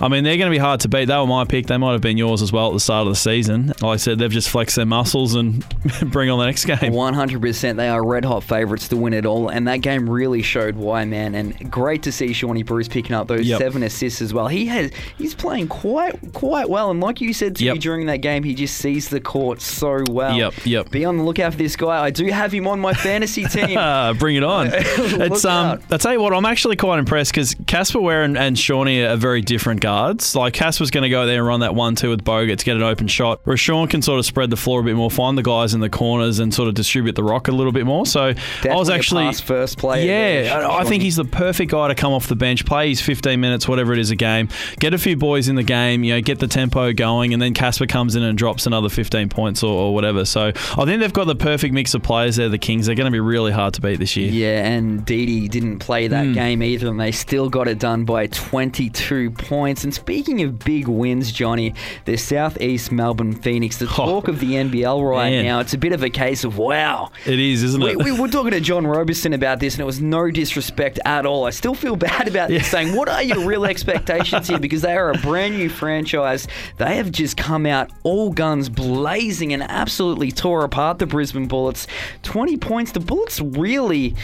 I 0.00 0.08
mean, 0.08 0.24
they're 0.24 0.36
going 0.36 0.50
to 0.50 0.54
be 0.54 0.58
hard 0.58 0.80
to 0.80 0.88
beat. 0.88 1.06
They 1.06 1.16
were 1.16 1.26
my 1.26 1.44
pick. 1.44 1.66
They 1.66 1.76
might 1.76 1.92
have 1.92 2.00
been 2.00 2.16
yours 2.16 2.42
as 2.42 2.52
well 2.52 2.68
at 2.68 2.72
the 2.72 2.80
start 2.80 3.06
of 3.06 3.12
the 3.12 3.16
season. 3.16 3.68
Like 3.80 3.84
I 3.84 3.96
said, 3.96 4.18
they've 4.18 4.30
just 4.30 4.48
flexed 4.48 4.76
their 4.76 4.86
muscles 4.86 5.34
and 5.34 5.64
bring 6.10 6.30
on 6.30 6.38
the 6.38 6.46
next 6.46 6.64
game. 6.64 6.78
100%. 6.78 7.76
They 7.76 7.88
are 7.88 8.04
red 8.04 8.24
hot 8.24 8.42
favourites 8.42 8.88
to 8.88 8.96
win 8.96 9.12
it 9.12 9.26
all, 9.26 9.48
and 9.48 9.68
that 9.68 9.78
game 9.78 10.08
really 10.08 10.42
showed 10.42 10.76
why, 10.86 11.04
man. 11.04 11.34
And 11.34 11.70
great 11.70 12.02
to 12.04 12.12
see 12.12 12.32
Shawnee 12.32 12.62
Bruce 12.62 12.88
picking 12.88 13.14
up 13.14 13.28
those 13.28 13.46
Yep. 13.46 13.58
seven 13.60 13.82
assists 13.82 14.22
as 14.22 14.32
well. 14.32 14.48
He 14.48 14.66
has 14.66 14.90
he's 15.18 15.34
playing 15.34 15.68
quite 15.68 16.32
quite 16.32 16.68
well, 16.70 16.90
and 16.90 17.00
like 17.00 17.20
you 17.20 17.32
said 17.32 17.56
to 17.56 17.64
Yep. 17.64 17.74
me 17.74 17.78
during 17.80 18.06
that 18.06 18.18
game, 18.18 18.42
he 18.42 18.54
just 18.54 18.76
sees 18.78 19.08
the 19.08 19.20
court 19.20 19.60
so 19.60 20.02
well. 20.10 20.36
Yep, 20.36 20.54
yep. 20.64 20.90
Be 20.90 21.04
on 21.04 21.16
the 21.18 21.22
lookout 21.24 21.52
for 21.52 21.58
this 21.58 21.76
guy. 21.76 22.02
I 22.04 22.10
do 22.10 22.26
have 22.26 22.52
him 22.52 22.66
on 22.66 22.80
my 22.80 22.92
fantasy 22.94 23.44
team. 23.48 23.78
Bring 24.18 24.36
it 24.36 24.44
on. 24.44 24.68
it's 24.72 25.44
um. 25.44 25.80
I 25.90 25.96
tell 25.98 26.12
you 26.12 26.20
what, 26.20 26.32
I'm 26.32 26.46
actually 26.46 26.76
quite 26.76 26.98
impressed 26.98 27.32
because 27.32 27.54
Casper 27.66 28.00
Ware 28.00 28.22
and, 28.22 28.38
and 28.38 28.58
Shawnee 28.58 29.02
are 29.02 29.16
very 29.16 29.40
different 29.42 29.80
guards. 29.80 30.34
Like 30.36 30.54
Casper's 30.54 30.90
going 30.90 31.02
to 31.02 31.08
go 31.10 31.26
there 31.26 31.38
and 31.38 31.46
run 31.46 31.60
that 31.60 31.74
one 31.74 31.94
two 31.96 32.10
with 32.10 32.24
Bogut 32.24 32.58
to 32.58 32.64
get 32.64 32.76
an 32.76 32.82
open 32.82 33.08
shot. 33.08 33.40
Whereas 33.44 33.60
Shaun 33.60 33.88
can 33.88 34.02
sort 34.02 34.18
of 34.18 34.26
spread 34.26 34.50
the 34.50 34.56
floor 34.56 34.80
a 34.80 34.84
bit 34.84 34.94
more, 34.96 35.10
find 35.10 35.36
the 35.36 35.42
guys 35.42 35.74
in 35.74 35.80
the 35.80 35.90
corners 35.90 36.38
and 36.38 36.52
sort 36.54 36.68
of 36.68 36.74
distribute 36.74 37.14
the 37.16 37.24
rock 37.24 37.48
a 37.48 37.52
little 37.52 37.72
bit 37.72 37.86
more. 37.86 38.06
So 38.06 38.20
I 38.22 38.28
was 38.74 38.88
Definitely 38.88 38.94
actually 38.94 39.32
first 39.34 39.78
player 39.78 40.04
Yeah, 40.06 40.65
I, 40.70 40.84
think 40.84 41.02
he's 41.02 41.16
the 41.16 41.24
perfect 41.24 41.70
guy 41.70 41.88
to 41.88 41.94
come 41.94 42.12
off 42.12 42.26
the 42.28 42.36
bench, 42.36 42.64
play 42.64 42.88
his 42.90 43.00
15 43.00 43.40
minutes, 43.40 43.68
whatever 43.68 43.92
it 43.92 43.98
is 43.98 44.10
a 44.10 44.16
game, 44.16 44.48
get 44.78 44.94
a 44.94 44.98
few 44.98 45.16
boys 45.16 45.48
in 45.48 45.56
the 45.56 45.62
game, 45.62 46.04
you 46.04 46.14
know, 46.14 46.20
get 46.20 46.38
the 46.38 46.48
tempo 46.48 46.92
going, 46.92 47.32
and 47.32 47.40
then 47.40 47.54
Casper 47.54 47.86
comes 47.86 48.16
in 48.16 48.22
and 48.22 48.36
drops 48.36 48.66
another 48.66 48.88
15 48.88 49.28
points 49.28 49.62
or, 49.62 49.72
or 49.72 49.94
whatever. 49.94 50.24
So 50.24 50.48
I 50.48 50.84
think 50.84 51.00
they've 51.00 51.12
got 51.12 51.26
the 51.26 51.36
perfect 51.36 51.72
mix 51.72 51.94
of 51.94 52.02
players 52.02 52.36
there. 52.36 52.48
The 52.48 52.58
Kings, 52.58 52.86
they're 52.86 52.94
going 52.94 53.06
to 53.06 53.12
be 53.12 53.20
really 53.20 53.52
hard 53.52 53.74
to 53.74 53.80
beat 53.80 53.98
this 53.98 54.16
year. 54.16 54.30
Yeah, 54.30 54.66
and 54.66 55.04
Didi 55.04 55.48
didn't 55.48 55.78
play 55.78 56.08
that 56.08 56.26
hmm. 56.26 56.32
game 56.32 56.62
either, 56.62 56.88
and 56.88 56.98
they 56.98 57.12
still 57.12 57.48
got 57.48 57.68
it 57.68 57.78
done 57.78 58.04
by 58.04 58.26
22 58.26 59.30
points. 59.32 59.84
And 59.84 59.94
speaking 59.94 60.42
of 60.42 60.58
big 60.58 60.88
wins, 60.88 61.32
Johnny, 61.32 61.74
the 62.04 62.16
Southeast 62.16 62.90
Melbourne 62.90 63.34
Phoenix, 63.34 63.78
the 63.78 63.86
oh, 63.86 63.88
talk 63.88 64.28
of 64.28 64.40
the 64.40 64.52
NBL 64.52 65.08
right 65.08 65.26
Oh, 65.26 65.30
man. 65.30 65.44
now, 65.44 65.60
it's 65.60 65.74
a 65.74 65.78
bit 65.78 65.92
of 65.92 66.02
a 66.02 66.10
case 66.10 66.44
of 66.44 66.58
wow. 66.58 67.10
It 67.24 67.38
is, 67.38 67.62
isn't 67.62 67.82
We, 67.82 67.90
it? 67.90 68.02
we 68.02 68.12
were 68.12 68.28
talking 68.28 68.52
to 68.52 68.60
John 68.60 68.86
Roberson 68.86 69.32
about 69.32 69.60
this, 69.60 69.74
and 69.74 69.80
it 69.80 69.84
was 69.86 70.00
no 70.00 70.30
disrespect 70.30 70.55
at 71.04 71.26
all. 71.26 71.44
I 71.44 71.50
still 71.50 71.74
feel 71.74 71.96
bad 71.96 72.28
about 72.28 72.48
this, 72.48 72.62
Yeah. 72.62 72.68
saying, 72.68 72.96
What 72.96 73.08
are 73.08 73.22
your 73.22 73.46
real 73.46 73.64
expectations 73.64 74.48
here? 74.48 74.58
Because 74.58 74.82
they 74.82 74.96
are 74.96 75.10
a 75.10 75.18
brand 75.18 75.56
new 75.56 75.68
franchise. 75.68 76.46
They 76.78 76.96
have 76.96 77.10
just 77.12 77.36
come 77.36 77.66
out 77.66 77.90
all 78.02 78.30
guns 78.32 78.68
blazing 78.68 79.52
and 79.52 79.62
absolutely 79.62 80.30
tore 80.32 80.64
apart 80.64 80.98
the 80.98 81.06
Brisbane 81.06 81.46
Bullets. 81.48 81.86
20 82.22 82.56
points. 82.56 82.92
The 82.92 83.00
Bullets 83.00 83.40
really 83.40 84.14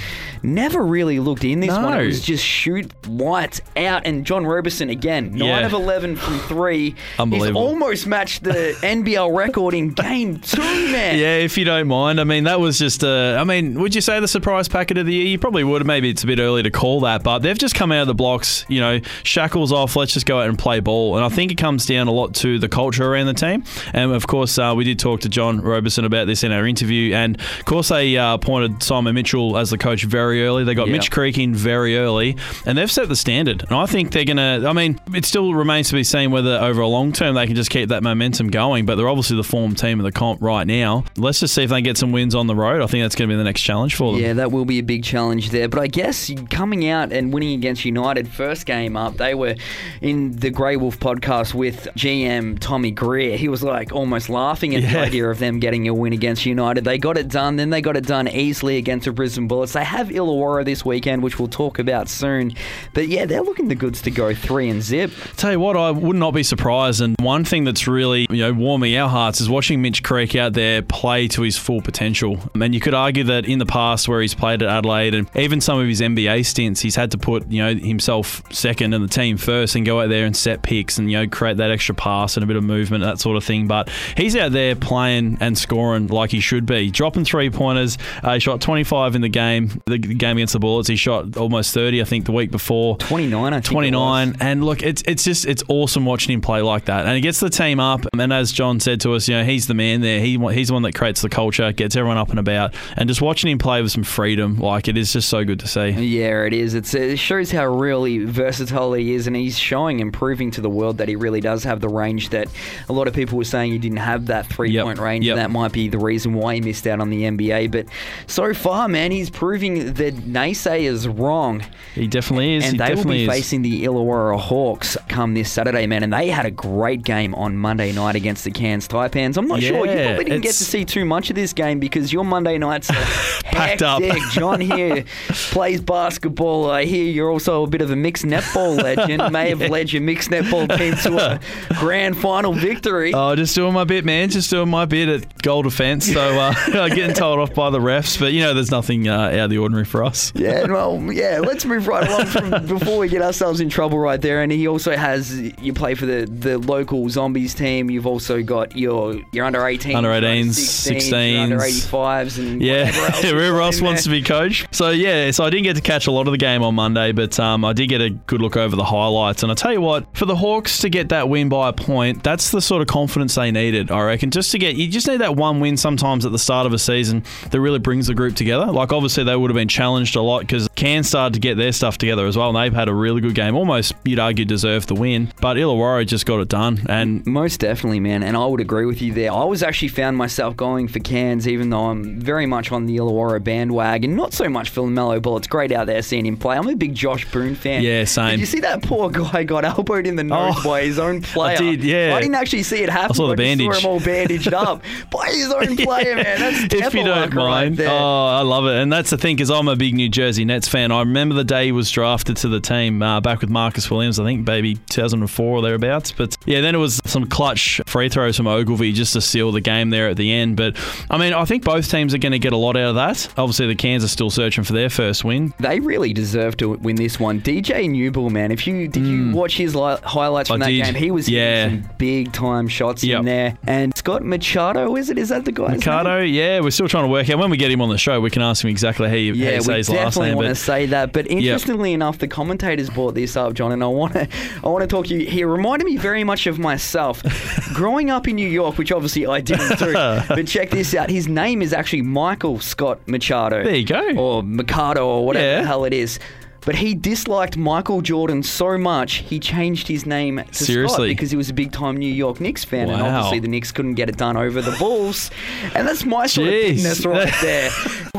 never 0.43 0.83
really 0.85 1.21
looked 1.21 1.45
in 1.45 1.61
this 1.61 1.71
one. 1.71 1.85
It 1.95 1.99
No. 1.99 2.05
was 2.07 2.21
just 2.21 2.45
shoot 2.45 2.91
lights 3.07 3.61
out. 3.77 4.07
And 4.07 4.25
John 4.25 4.47
Roberson, 4.47 4.91
again, 4.91 5.33
9 5.33 5.39
Yeah. 5.49 5.67
of 5.67 5.73
11 5.73 6.17
from 6.17 6.39
three. 6.41 6.95
Unbelievable. 7.19 7.61
He's 7.63 7.71
almost 7.71 8.07
matched 8.07 8.45
the 8.45 8.77
NBL 8.83 9.35
record 9.35 9.75
in 9.75 9.91
game 9.91 10.39
two, 10.39 10.61
man. 10.63 11.19
Yeah, 11.19 11.37
if 11.37 11.57
you 11.59 11.65
don't 11.65 11.87
mind. 11.89 12.21
I 12.21 12.25
mean, 12.25 12.45
that 12.45 12.61
was 12.61 12.79
just 12.79 13.03
a. 13.03 13.37
I 13.39 13.45
mean, 13.45 13.81
would 13.81 13.95
you 13.95 14.01
say 14.01 14.19
the 14.21 14.29
surprise 14.29 14.69
packet 14.69 14.99
of 14.99 15.07
the 15.07 15.13
year? 15.15 15.27
You 15.27 15.39
probably 15.39 15.65
would. 15.65 15.87
Maybe 15.87 16.11
it's 16.11 16.22
a 16.25 16.27
bit 16.27 16.39
early 16.39 16.63
to 16.63 16.71
call 16.71 17.01
that, 17.01 17.23
but 17.23 17.41
they've 17.41 17.59
just 17.59 17.75
come 17.75 17.93
out 17.93 18.03
of 18.03 18.07
the 18.07 18.15
blocks. 18.15 18.65
You 18.69 18.81
know, 18.81 19.01
shackles 19.23 19.73
off. 19.73 19.97
Let's 19.97 20.13
just 20.13 20.27
go 20.27 20.41
out 20.41 20.49
and 20.49 20.59
play 20.59 20.81
ball. 20.81 21.17
And 21.17 21.25
I 21.25 21.29
think 21.29 21.53
it 21.53 21.57
comes 21.59 21.87
down 21.87 22.09
a 22.09 22.13
lot 22.13 22.35
to 22.37 22.59
the 22.59 22.69
culture 22.69 23.05
around 23.05 23.27
the 23.27 23.35
team. 23.35 23.65
And 23.93 24.13
of 24.13 24.27
course, 24.27 24.59
uh, 24.59 24.75
we 24.77 24.85
did 24.85 24.99
talk 24.99 25.21
to 25.23 25.29
John 25.29 25.61
Roberson 25.61 26.05
about 26.05 26.27
this 26.27 26.45
in 26.45 26.53
our 26.53 26.67
interview. 26.67 27.15
And 27.15 27.41
of 27.41 27.65
course, 27.65 27.89
they 27.89 28.17
uh, 28.17 28.35
appointed 28.35 28.83
Simon 28.83 29.15
Mitchell 29.15 29.57
as 29.57 29.71
the 29.71 29.79
coach 29.79 30.05
very 30.05 30.45
early. 30.45 30.65
They 30.65 30.75
got 30.75 30.87
Yeah. 30.89 30.93
Mitch 30.95 31.11
Creek 31.11 31.39
in 31.39 31.55
very 31.55 31.97
early, 31.97 32.37
and 32.67 32.77
they've 32.77 32.91
set 32.91 33.09
the 33.09 33.17
standard. 33.17 33.63
And 33.63 33.73
I 33.73 33.87
think 33.87 34.13
they're 34.13 34.25
gonna. 34.25 34.67
I 34.69 34.73
mean, 34.73 35.01
it 35.15 35.25
still 35.25 35.55
remains 35.55 35.89
to 35.89 35.95
be 35.95 36.05
seen 36.05 36.31
whether 36.31 36.57
over 36.59 36.81
a 36.81 36.89
long 36.89 37.13
term 37.13 37.35
they 37.35 37.47
can 37.47 37.57
just 37.57 37.71
keep 37.71 37.89
that 37.91 38.03
momentum 38.03 38.49
going. 38.49 38.87
But 38.87 38.97
they're 38.97 39.09
obviously 39.09 39.37
the 39.37 39.45
form 39.45 39.75
team 39.75 40.01
of 40.01 40.05
the 40.05 40.13
comp 40.13 40.43
right 40.43 40.67
now. 40.67 41.05
Let's 41.17 41.41
just 41.41 41.55
see 41.55 41.63
if 41.63 41.71
they 41.71 41.77
can 41.77 41.85
get 41.85 41.97
some 41.99 42.13
wins 42.13 42.35
on 42.35 42.47
the 42.47 42.55
road. 42.55 42.83
I 42.83 42.87
think 42.87 43.03
that's 43.05 43.15
going 43.15 43.29
to 43.29 43.33
be 43.35 43.37
the 43.39 43.45
next 43.45 43.63
challenge 43.63 43.95
for 43.95 44.13
them. 44.13 44.21
Yeah, 44.23 44.33
that 44.35 44.53
will 44.53 44.65
be 44.65 44.79
a 44.79 44.83
big 44.83 45.03
challenge 45.05 45.51
there. 45.51 45.69
But 45.69 45.81
I 45.81 45.87
guess 45.87 46.12
coming 46.51 46.89
out 46.89 47.13
and 47.13 47.33
winning 47.33 47.55
against 47.55 47.85
United, 47.85 48.29
first 48.29 48.67
game 48.67 48.97
up, 48.97 49.17
they 49.17 49.35
were 49.35 49.55
in 50.01 50.33
the 50.33 50.51
Grey 50.51 50.77
Wolf 50.77 50.99
podcast 50.99 51.55
with 51.55 51.89
GM 51.97 52.59
Tommy 52.59 52.91
Greer. 52.91 53.37
He 53.37 53.49
was 53.49 53.63
like 53.63 53.93
almost 53.93 54.29
laughing 54.29 54.75
at 54.75 54.83
the 54.83 54.99
idea 54.99 55.29
of 55.29 55.39
them 55.39 55.61
getting 55.61 55.89
a 55.89 55.95
win 55.95 56.13
against 56.13 56.45
United. 56.47 56.85
They 56.85 56.99
got 56.99 57.17
it 57.17 57.29
done, 57.29 57.57
then 57.57 57.71
they 57.71 57.81
got 57.81 57.97
it 57.97 58.07
done 58.07 58.29
easily 58.29 58.77
against 58.77 59.07
the 59.07 59.13
Brisbane 59.13 59.49
Bullets. 59.49 59.73
They 59.73 59.85
have 59.85 60.09
Illawarra 60.09 60.65
this 60.65 60.85
weekend, 60.85 61.23
which 61.23 61.39
we'll 61.39 61.49
talk 61.49 61.79
about 61.79 62.09
soon. 62.09 62.53
But 62.93 63.09
yeah, 63.09 63.25
they're 63.25 63.43
looking 63.43 63.69
the 63.69 63.75
goods 63.75 64.03
to 64.03 64.11
go 64.11 64.35
three 64.35 64.69
and 64.69 64.83
zip. 64.83 65.11
Tell 65.37 65.53
you 65.53 65.61
what, 65.61 65.77
I 65.77 65.91
would 65.91 66.17
not 66.17 66.33
be 66.33 66.43
surprised. 66.43 67.01
And 67.01 67.17
one 67.21 67.45
thing 67.45 67.65
that's 67.65 67.89
really 67.89 68.27
you 68.31 68.39
know 68.39 68.53
warming 68.53 68.97
our 68.97 69.09
hearts 69.09 69.41
is 69.41 69.49
watching 69.49 69.81
Mitch 69.81 70.03
Creek 70.03 70.37
out 70.37 70.53
there 70.53 70.83
play 70.83 71.29
to 71.29 71.43
his 71.43 71.57
full 71.57 71.81
potential. 71.81 72.39
And 72.55 72.75
you 72.75 72.81
could 72.81 72.95
argue 72.95 73.25
that 73.25 73.47
in 73.47 73.59
the 73.59 73.67
past, 73.67 74.09
where 74.09 74.21
he's 74.21 74.35
played 74.35 74.63
at 74.63 74.69
Adelaide 74.69 75.15
and 75.15 75.29
even 75.37 75.61
some 75.61 75.79
of 75.79 75.89
his 75.89 76.01
NBA 76.03 76.45
stints, 76.45 76.81
he's 76.81 76.97
had 76.97 77.11
to 77.13 77.19
put 77.19 77.51
you 77.51 77.63
know 77.63 77.75
himself 77.75 78.43
second 78.53 78.95
and 78.95 79.05
the 79.05 79.09
team 79.09 79.37
first, 79.37 79.75
and 79.75 79.85
go 79.87 80.01
out 80.01 80.09
there 80.09 80.27
and 80.27 80.37
set 80.37 80.63
picks 80.63 80.99
and 80.99 81.11
you 81.11 81.19
know 81.19 81.29
create 81.29 81.57
that 81.59 81.71
extra 81.71 81.95
pass 81.95 82.37
and 82.37 82.45
a 82.45 82.47
bit 82.47 82.57
of 82.57 82.65
movement, 82.65 83.05
that 83.05 83.19
sort 83.19 83.37
of 83.37 83.45
thing. 83.45 83.67
But 83.67 83.89
he's 84.17 84.37
out 84.37 84.53
there 84.53 84.77
playing 84.77 85.39
and 85.41 85.57
scoring 85.57 86.09
like 86.09 86.31
he 86.31 86.41
should 86.41 86.67
be, 86.67 86.91
dropping 86.91 87.25
three 87.25 87.51
pointers. 87.51 87.99
Uh, 88.23 88.35
he 88.35 88.41
shot 88.41 88.61
25 88.61 89.15
in 89.15 89.23
the 89.23 89.29
game, 89.29 89.83
the 89.87 89.99
game 89.99 90.37
against 90.37 90.53
the 90.53 90.59
Bullets. 90.59 90.89
He 90.89 90.97
shot 90.97 91.37
almost 91.37 91.75
30, 91.75 92.01
I 92.01 92.05
think, 92.05 92.27
the 92.27 92.33
week 92.33 92.51
before. 92.51 92.97
29, 92.99 93.53
I 93.53 93.57
think. 93.57 93.65
it 93.67 93.69
29 93.69 94.29
was. 94.29 94.37
and 94.41 94.65
look 94.65 94.83
it's 94.83 95.03
it's 95.07 95.25
just 95.25 95.47
it's 95.47 95.63
awesome 95.69 96.05
watching 96.05 96.33
him 96.35 96.41
play 96.41 96.61
like 96.63 96.87
that 96.87 97.07
and 97.07 97.15
he 97.15 97.21
gets 97.21 97.41
the 97.41 97.51
team 97.51 97.81
up 97.81 98.05
and 98.13 98.33
as 98.33 98.53
John 98.53 98.81
said 98.81 99.01
to 99.03 99.15
us 99.15 99.29
you 99.29 99.37
know 99.37 99.45
he's 99.45 99.67
the 99.67 99.75
man 99.75 100.01
there 100.01 100.21
he 100.21 100.39
he's 100.53 100.69
the 100.69 100.75
one 100.75 100.83
that 100.83 100.95
creates 100.95 101.23
the 101.23 101.29
culture 101.29 101.73
gets 101.73 101.97
everyone 101.97 102.19
up 102.19 102.31
and 102.31 102.39
about 102.39 102.75
and 102.97 103.09
just 103.09 103.23
watching 103.23 103.51
him 103.51 103.59
play 103.59 103.83
with 103.83 103.93
some 103.93 104.05
freedom 104.05 104.57
like 104.59 104.89
it 104.89 104.97
is 104.97 105.13
just 105.13 105.29
so 105.29 105.45
good 105.45 105.61
to 105.61 105.69
see 105.69 105.92
Yeah, 105.99 106.45
it 106.45 106.53
is. 106.53 106.75
It's, 106.75 106.95
it 106.95 107.19
shows 107.19 107.51
how 107.51 107.67
really 107.67 108.25
versatile 108.25 108.93
he 108.95 109.15
is, 109.15 109.27
and 109.27 109.35
he's 109.37 109.59
showing 109.59 110.01
and 110.01 110.13
proving 110.13 110.51
to 110.53 110.61
the 110.61 110.71
world 110.71 110.99
that 110.99 111.09
he 111.09 111.17
really 111.17 111.41
does 111.41 111.65
have 111.65 111.81
the 111.81 111.89
range 111.89 112.31
that 112.31 112.49
a 112.89 112.93
lot 112.93 113.09
of 113.09 113.15
people 113.15 113.39
were 113.39 113.45
saying 113.45 113.73
he 113.73 113.79
didn't 113.79 113.99
have 113.99 114.27
that 114.27 114.47
three 114.47 114.71
Yep, 114.71 114.85
point 114.85 114.99
range, 114.99 115.27
yep. 115.27 115.37
and 115.37 115.41
that 115.43 115.51
might 115.51 115.73
be 115.73 115.89
the 115.89 115.99
reason 115.99 116.35
why 116.35 116.55
he 116.55 116.61
missed 116.61 116.87
out 116.87 117.01
on 117.01 117.11
the 117.11 117.23
NBA. 117.23 117.71
But 117.71 117.87
so 118.27 118.55
far, 118.55 118.89
man, 118.89 119.11
he's 119.11 119.31
proving 119.31 119.93
that 119.95 120.15
naysayers 120.17 121.07
wrong. 121.19 121.63
he 121.95 122.07
definitely 122.07 122.55
is 122.55 122.65
And 122.65 122.73
he 122.75 122.79
they 122.79 122.95
will 122.95 123.05
be 123.05 123.25
is 123.25 123.29
facing 123.29 123.63
the 123.63 123.85
Illawarra 123.85 124.39
Hawks 124.39 124.97
come 125.09 125.35
this 125.35 125.51
Saturday, 125.51 125.87
man. 125.87 126.03
And 126.03 126.13
they 126.13 126.29
had 126.29 126.47
a 126.47 126.51
great 126.51 127.03
game 127.03 127.35
on 127.35 127.57
Monday 127.57 127.93
night 127.93 128.15
against 128.17 128.45
the 128.45 128.51
Cairns 128.51 128.89
Taipans. 128.89 129.37
I'm 129.37 129.47
not 129.47 129.61
sure. 129.61 129.87
You 129.87 130.05
probably 130.07 130.25
didn't 130.25 130.43
get 130.43 130.55
to 130.55 130.65
see 130.65 130.85
too 130.85 131.05
much 131.05 131.29
of 131.31 131.37
this 131.37 131.53
game 131.53 131.79
because 131.81 132.13
your 132.13 132.25
Monday 132.25 132.57
nights 132.59 132.89
are 132.91 132.95
Packed 133.45 133.83
up. 133.83 134.03
John 134.31 134.61
here 134.61 135.05
plays 135.29 135.81
basketball. 135.87 136.71
I 136.71 136.85
hear 136.85 137.05
you're 137.05 137.31
also 137.31 137.63
a 137.63 137.67
bit 137.67 137.81
of 137.83 137.91
a 137.91 137.97
mixed 137.97 138.25
netball 138.25 138.77
legend. 138.83 139.33
May 139.33 139.51
have 139.51 139.61
led 139.61 139.93
your 139.93 140.03
mixed 140.03 140.31
netball 140.31 140.69
team 140.77 140.95
to 140.97 141.19
a 141.19 141.41
grand 141.79 142.17
final 142.17 142.53
victory. 142.53 143.13
Oh, 143.15 143.35
just 143.37 143.55
doing 143.55 143.73
my 143.73 143.85
bit, 143.85 144.05
man. 144.05 144.31
Just 144.31 144.51
doing 144.51 144.69
my 144.69 144.85
bit 144.85 145.09
at 145.09 145.43
goal 145.43 145.63
defence. 145.63 146.13
So 146.13 146.21
uh, 146.21 146.55
getting 146.89 147.15
told 147.15 147.39
off 147.39 147.55
by 147.55 147.71
the 147.71 147.79
refs, 147.79 148.19
but 148.19 148.33
you 148.33 148.41
know, 148.41 148.55
there's 148.55 148.71
nothing 148.71 149.09
uh, 149.09 149.19
out 149.19 149.35
of 149.35 149.51
the 149.51 149.59
ordinary 149.59 149.85
for 149.85 150.05
us. 150.05 150.33
Yeah, 150.35 150.67
well, 150.67 151.01
yeah. 151.13 151.41
Let's 151.41 151.65
move 151.65 151.87
right 151.89 152.09
along 152.09 152.27
from 152.27 152.67
before 152.67 152.99
we 152.99 153.09
get 153.09 153.23
ourselves 153.23 153.61
in 153.61 153.69
trouble 153.69 153.99
right 153.99 154.21
there. 154.21 154.43
And 154.43 154.53
he 154.53 154.69
also 154.69 154.97
has 154.97 155.39
you 155.39 155.73
play 155.73 155.95
for 155.95 156.07
the, 156.07 156.27
the 156.27 156.59
local 156.59 157.09
zombies 157.09 157.55
team. 157.55 157.91
You've 157.91 158.07
also 158.07 158.43
got 158.43 158.77
your 158.77 159.21
your 159.33 159.45
under 159.45 159.61
18s, 159.61 159.95
Under 159.95 160.11
18s, 160.11 160.49
16s, 160.51 161.39
under 161.43 161.59
16s. 161.59 161.89
85s, 161.91 162.39
and 162.39 162.63
Yeah, 162.63 162.87
whatever 162.87 163.07
else, 163.07 163.23
whoever 163.23 163.61
else 163.61 163.81
wants 163.81 164.05
to 164.05 164.11
be 164.11 164.23
coach. 164.23 164.67
So 164.71 164.91
yeah, 164.91 165.31
so 165.31 165.45
I 165.45 165.51
didn't 165.51 165.65
get 165.65 165.72
to 165.77 165.83
catch 165.83 166.07
a 166.07 166.11
lot 166.11 166.27
of 166.27 166.33
the 166.33 166.39
game 166.39 166.63
on 166.63 166.75
Monday, 166.75 167.13
but 167.13 167.39
um, 167.41 167.65
I 167.65 167.73
did 167.73 167.89
get 167.89 168.01
a 168.01 168.11
good 168.11 168.41
look 168.41 168.57
over 168.57 168.77
the 168.77 168.85
highlights. 168.85 169.43
And 169.43 169.51
I 169.51 169.55
tell 169.55 169.73
you 169.73 169.81
what, 169.81 170.07
for 170.17 170.27
the 170.27 170.37
Hawks 170.37 170.79
to 170.81 170.89
get 170.89 171.11
that 171.11 171.29
win 171.29 171.49
by 171.49 171.69
a 171.69 171.73
point, 171.73 172.23
that's 172.23 172.51
the 172.51 172.61
sort 172.61 172.83
of 172.83 172.89
confidence 172.89 173.35
they 173.35 173.51
needed. 173.51 173.91
I 173.91 174.03
reckon. 174.03 174.31
Just 174.31 174.53
to 174.53 174.59
get, 174.59 174.77
you 174.77 174.89
just 174.89 175.07
need 175.07 175.21
that 175.21 175.37
one 175.37 175.61
win 175.61 175.77
sometimes 175.77 176.25
at 176.25 176.33
the 176.33 176.39
start 176.39 176.67
of 176.67 176.73
a 176.73 176.79
season 176.79 177.25
that 177.51 177.61
really 177.61 177.79
brings 177.79 178.07
the 178.07 178.15
group 178.15 178.37
together. 178.37 178.67
Like 178.67 178.93
obviously 178.93 179.25
they 179.25 179.37
would 179.37 179.51
have 179.51 179.57
been 179.57 179.69
challenged 179.69 180.17
a 180.17 180.23
lot 180.23 180.41
because 180.41 180.69
Cairns 180.75 181.09
started 181.09 181.35
to 181.35 181.41
get 181.41 181.57
their 181.57 181.73
stuff 181.73 181.99
together 181.99 182.27
as 182.27 182.37
well, 182.37 182.49
and 182.49 182.57
they've 182.57 182.75
had 182.75 182.89
a 182.89 182.95
really 182.95 183.21
good 183.21 183.35
game. 183.35 183.55
Almost 183.55 183.95
you'd 184.05 184.19
argue 184.19 184.45
deserved 184.45 184.89
the 184.89 184.95
win, 184.95 185.33
but 185.41 185.57
Illawarra 185.57 186.07
just 186.07 186.27
got 186.27 186.41
it 186.41 186.49
done. 186.49 186.81
And 186.89 187.27
Most 187.27 187.61
definitely, 187.61 188.01
man, 188.01 188.23
and 188.23 188.37
I 188.37 188.47
would 188.47 188.61
agree 188.61 188.87
with 188.87 189.03
you 189.03 189.13
there. 189.13 189.33
I 189.33 189.45
was 189.45 189.63
actually 189.63 189.89
found 189.89 190.17
myself 190.17 190.57
going 190.57 190.89
for 190.89 190.99
Cairns, 190.99 191.47
even 191.47 191.71
though 191.71 191.87
I'm 191.87 192.21
very 192.21 192.47
much 192.47 192.73
on 192.73 192.87
the 192.87 192.97
Illawarra 192.97 193.43
bandwagon. 193.43 194.17
Not 194.17 194.33
so 194.33 194.49
much 194.49 194.71
for 194.71 194.87
Melo 194.87 195.21
Ball. 195.21 195.39
It's 195.39 195.47
great 195.69 195.79
out 195.79 195.87
there 195.87 196.03
seeing 196.03 196.27
him 196.27 196.37
play. 196.37 196.57
I'm 196.57 196.69
a 196.69 196.75
big 196.75 196.95
Josh 196.95 197.31
Boone 197.31 197.55
fan. 197.55 197.83
Yeah, 197.83 198.05
same. 198.05 198.31
Did 198.31 198.41
you 198.41 198.47
see 198.47 198.61
that 198.61 198.83
poor 198.83 199.11
guy 199.11 199.45
got 199.45 199.65
elbowed 199.65 200.07
in 200.07 200.17
the 200.17 200.25
nose 200.25 200.55
Oh, 200.59 200.65
by 200.65 200.83
his 200.83 200.99
own 200.99 201.23
player? 201.23 201.57
did, 201.57 201.85
yeah. 201.85 202.15
I 202.17 202.21
didn't 202.21 202.35
actually 202.35 202.65
see 202.65 202.83
it 202.83 202.89
happen. 202.89 203.13
I 203.13 203.15
saw 203.15 203.29
the 203.29 203.37
just 203.37 203.59
bandage. 203.59 203.73
Saw 203.75 203.81
him 203.81 203.87
all 203.87 204.01
bandaged 204.01 204.53
up 204.53 204.83
by 205.11 205.27
his 205.29 205.53
own 205.53 205.77
player, 205.77 206.17
man. 206.17 206.41
That's 206.41 206.75
if 206.75 206.95
you 206.95 207.05
don't 207.05 207.33
luck 207.33 207.35
right 207.35 207.81
oh, 207.81 208.27
I 208.27 208.41
love 208.43 208.67
it. 208.67 208.75
And 208.83 208.93
that's 208.93 209.11
the 209.11 209.17
thing, 209.19 209.37
because 209.37 209.51
I'm 209.51 209.69
a 209.69 209.77
big 209.77 209.95
New 209.95 210.09
Jersey 210.09 210.45
Nets 210.45 210.67
fan. 210.67 210.91
I 210.91 211.01
remember 211.01 211.35
the 211.37 211.45
day 211.45 211.67
he 211.67 211.73
was 211.73 211.91
drafted 211.91 212.37
to 212.39 212.49
the 212.49 212.61
team 212.61 213.03
uh, 213.03 213.21
back 213.21 213.41
with 213.41 213.51
Marcus 213.51 213.89
Williams, 213.89 214.19
I 214.19 214.25
think 214.25 214.47
maybe 214.47 214.77
2004 214.91 215.47
or 215.47 215.63
thereabouts. 215.63 216.11
But 216.11 216.37
yeah, 216.45 216.61
then 216.61 216.75
it 216.75 216.79
was 216.79 217.01
some 217.05 217.27
clutch 217.27 217.81
free 217.87 218.09
throws 218.09 218.37
from 218.37 218.49
Ogilvy 218.49 218.93
just 218.93 219.13
to 219.13 219.21
seal 219.21 219.53
the 219.53 219.61
game 219.61 219.91
there 219.91 220.09
at 220.09 220.17
the 220.17 220.33
end. 220.33 220.57
But 220.57 220.77
I 221.09 221.19
mean, 221.19 221.33
I 221.33 221.45
think 221.45 221.63
both 221.63 221.89
teams 221.89 222.15
are 222.15 222.19
going 222.19 222.33
to 222.33 222.41
get 222.41 222.53
a 222.53 222.57
lot 222.57 222.77
out 222.77 222.91
of 222.91 222.95
that. 222.97 223.33
Obviously, 223.39 223.69
the 223.69 223.77
Cairns 223.77 224.03
are 224.03 224.09
still 224.09 224.31
searching 224.31 224.65
for 224.65 224.73
their 224.73 224.91
first 224.91 225.25
win. 225.25 225.42
They 225.59 225.81
really 225.81 226.13
deserve 226.13 226.57
to 226.59 226.71
win 226.71 226.97
this 226.97 227.19
one. 227.21 227.41
DJ 227.41 227.89
Newbill, 227.89 228.31
man. 228.31 228.51
If 228.51 228.67
you 228.67 228.89
did 228.89 229.07
you 229.07 229.25
mm. 229.25 229.33
watch 229.35 229.57
his 229.57 229.75
li- 229.75 229.97
highlights 230.03 230.49
from. 230.49 230.63
I 230.63 230.67
that 230.67 230.71
did. 230.71 230.85
game, 230.85 230.95
he 230.95 231.11
was 231.11 231.29
Yeah. 231.29 231.69
some 231.69 231.89
big 231.99 232.33
time 232.33 232.69
shots 232.69 233.03
Yep. 233.05 233.21
in 233.21 233.25
there. 233.25 233.59
And 233.67 233.97
Scott 233.97 234.23
Machado, 234.25 234.97
is 234.97 235.11
it? 235.11 235.19
Is 235.19 235.29
that 235.31 235.45
the 235.45 235.53
guy? 235.53 235.75
Ricardo, 235.75 236.21
yeah, 236.23 236.61
we're 236.61 236.71
still 236.71 236.89
trying 236.89 237.05
to 237.05 237.09
work 237.09 237.29
out. 237.31 237.39
When 237.39 237.51
we 237.51 237.57
get 237.57 237.71
him 237.71 237.81
on 237.81 237.89
the 237.89 237.99
show, 237.99 238.21
we 238.21 238.31
can 238.31 238.43
ask 238.43 238.65
him 238.65 238.71
exactly 238.71 239.09
how 239.09 239.15
you, 239.15 239.35
Yeah, 239.35 239.59
say 239.61 239.69
we 239.73 239.75
his 239.79 239.89
last 239.91 240.15
definitely 240.15 240.35
want 240.35 240.49
to 240.49 240.55
say 240.55 240.87
that. 240.87 241.13
But 241.13 241.27
interestingly 241.31 241.93
enough, 241.93 242.19
the 242.19 242.29
commentators 242.29 242.91
brought 242.91 243.15
this 243.15 243.37
up, 243.37 243.55
John, 243.55 243.73
and 243.73 243.83
I 243.83 243.87
want 243.87 244.13
to, 244.15 244.29
I 244.65 244.69
want 244.69 244.83
to 244.83 244.87
talk 244.87 245.07
to 245.07 245.15
you. 245.15 245.27
He 245.29 245.45
reminded 245.45 245.85
me 245.85 245.97
very 245.97 246.25
much 246.25 246.47
of 246.47 246.59
myself, 246.59 247.23
growing 247.75 248.11
up 248.11 248.29
in 248.29 248.37
New 248.37 248.49
York, 248.49 248.79
which 248.79 248.93
obviously 248.93 249.27
I 249.27 249.41
didn't 249.41 249.79
do. 249.79 249.93
but 250.29 250.47
check 250.47 250.71
this 250.71 250.95
out: 250.95 251.11
his 251.11 251.29
name 251.29 251.63
is 251.63 251.73
actually 251.73 252.03
Michael 252.03 252.61
Scott 252.61 253.01
Machado. 253.07 253.63
There 253.65 253.75
you 253.77 253.87
go. 253.87 254.11
Or 254.17 254.43
Mikado, 254.43 255.07
or 255.07 255.25
whatever 255.33 255.47
Yeah. 255.57 255.61
the 255.63 255.67
hell 255.67 255.85
it 255.85 255.93
is. 255.95 256.19
But 256.65 256.77
he 256.77 256.95
disliked 256.95 257.57
Michael 257.57 258.01
Jordan 258.03 258.43
so 258.43 258.79
much, 258.79 259.15
he 259.17 259.41
changed 259.41 259.89
his 259.89 260.07
name 260.07 260.43
to 260.53 260.55
Scott 260.87 261.01
because 261.09 261.31
he 261.31 261.37
was 261.37 261.51
a 261.51 261.55
big 261.55 261.73
time 261.73 261.97
New 261.97 262.13
York 262.13 262.41
Knicks 262.41 262.65
fan. 262.65 262.89
And 262.89 263.03
obviously, 263.03 263.41
the 263.41 263.49
Knicks 263.49 263.73
couldn't 263.73 263.95
get 263.95 264.09
it 264.09 264.17
done 264.17 264.37
over 264.37 264.63
the 264.63 264.71
Bulls. 264.79 265.31
And 265.75 265.89
that's 265.89 266.05
my 266.05 266.27
sort 266.27 266.49
of 266.49 266.55
Jeez. 266.55 266.77
bigness 266.77 267.05
right 267.07 267.33
there. 267.43 267.71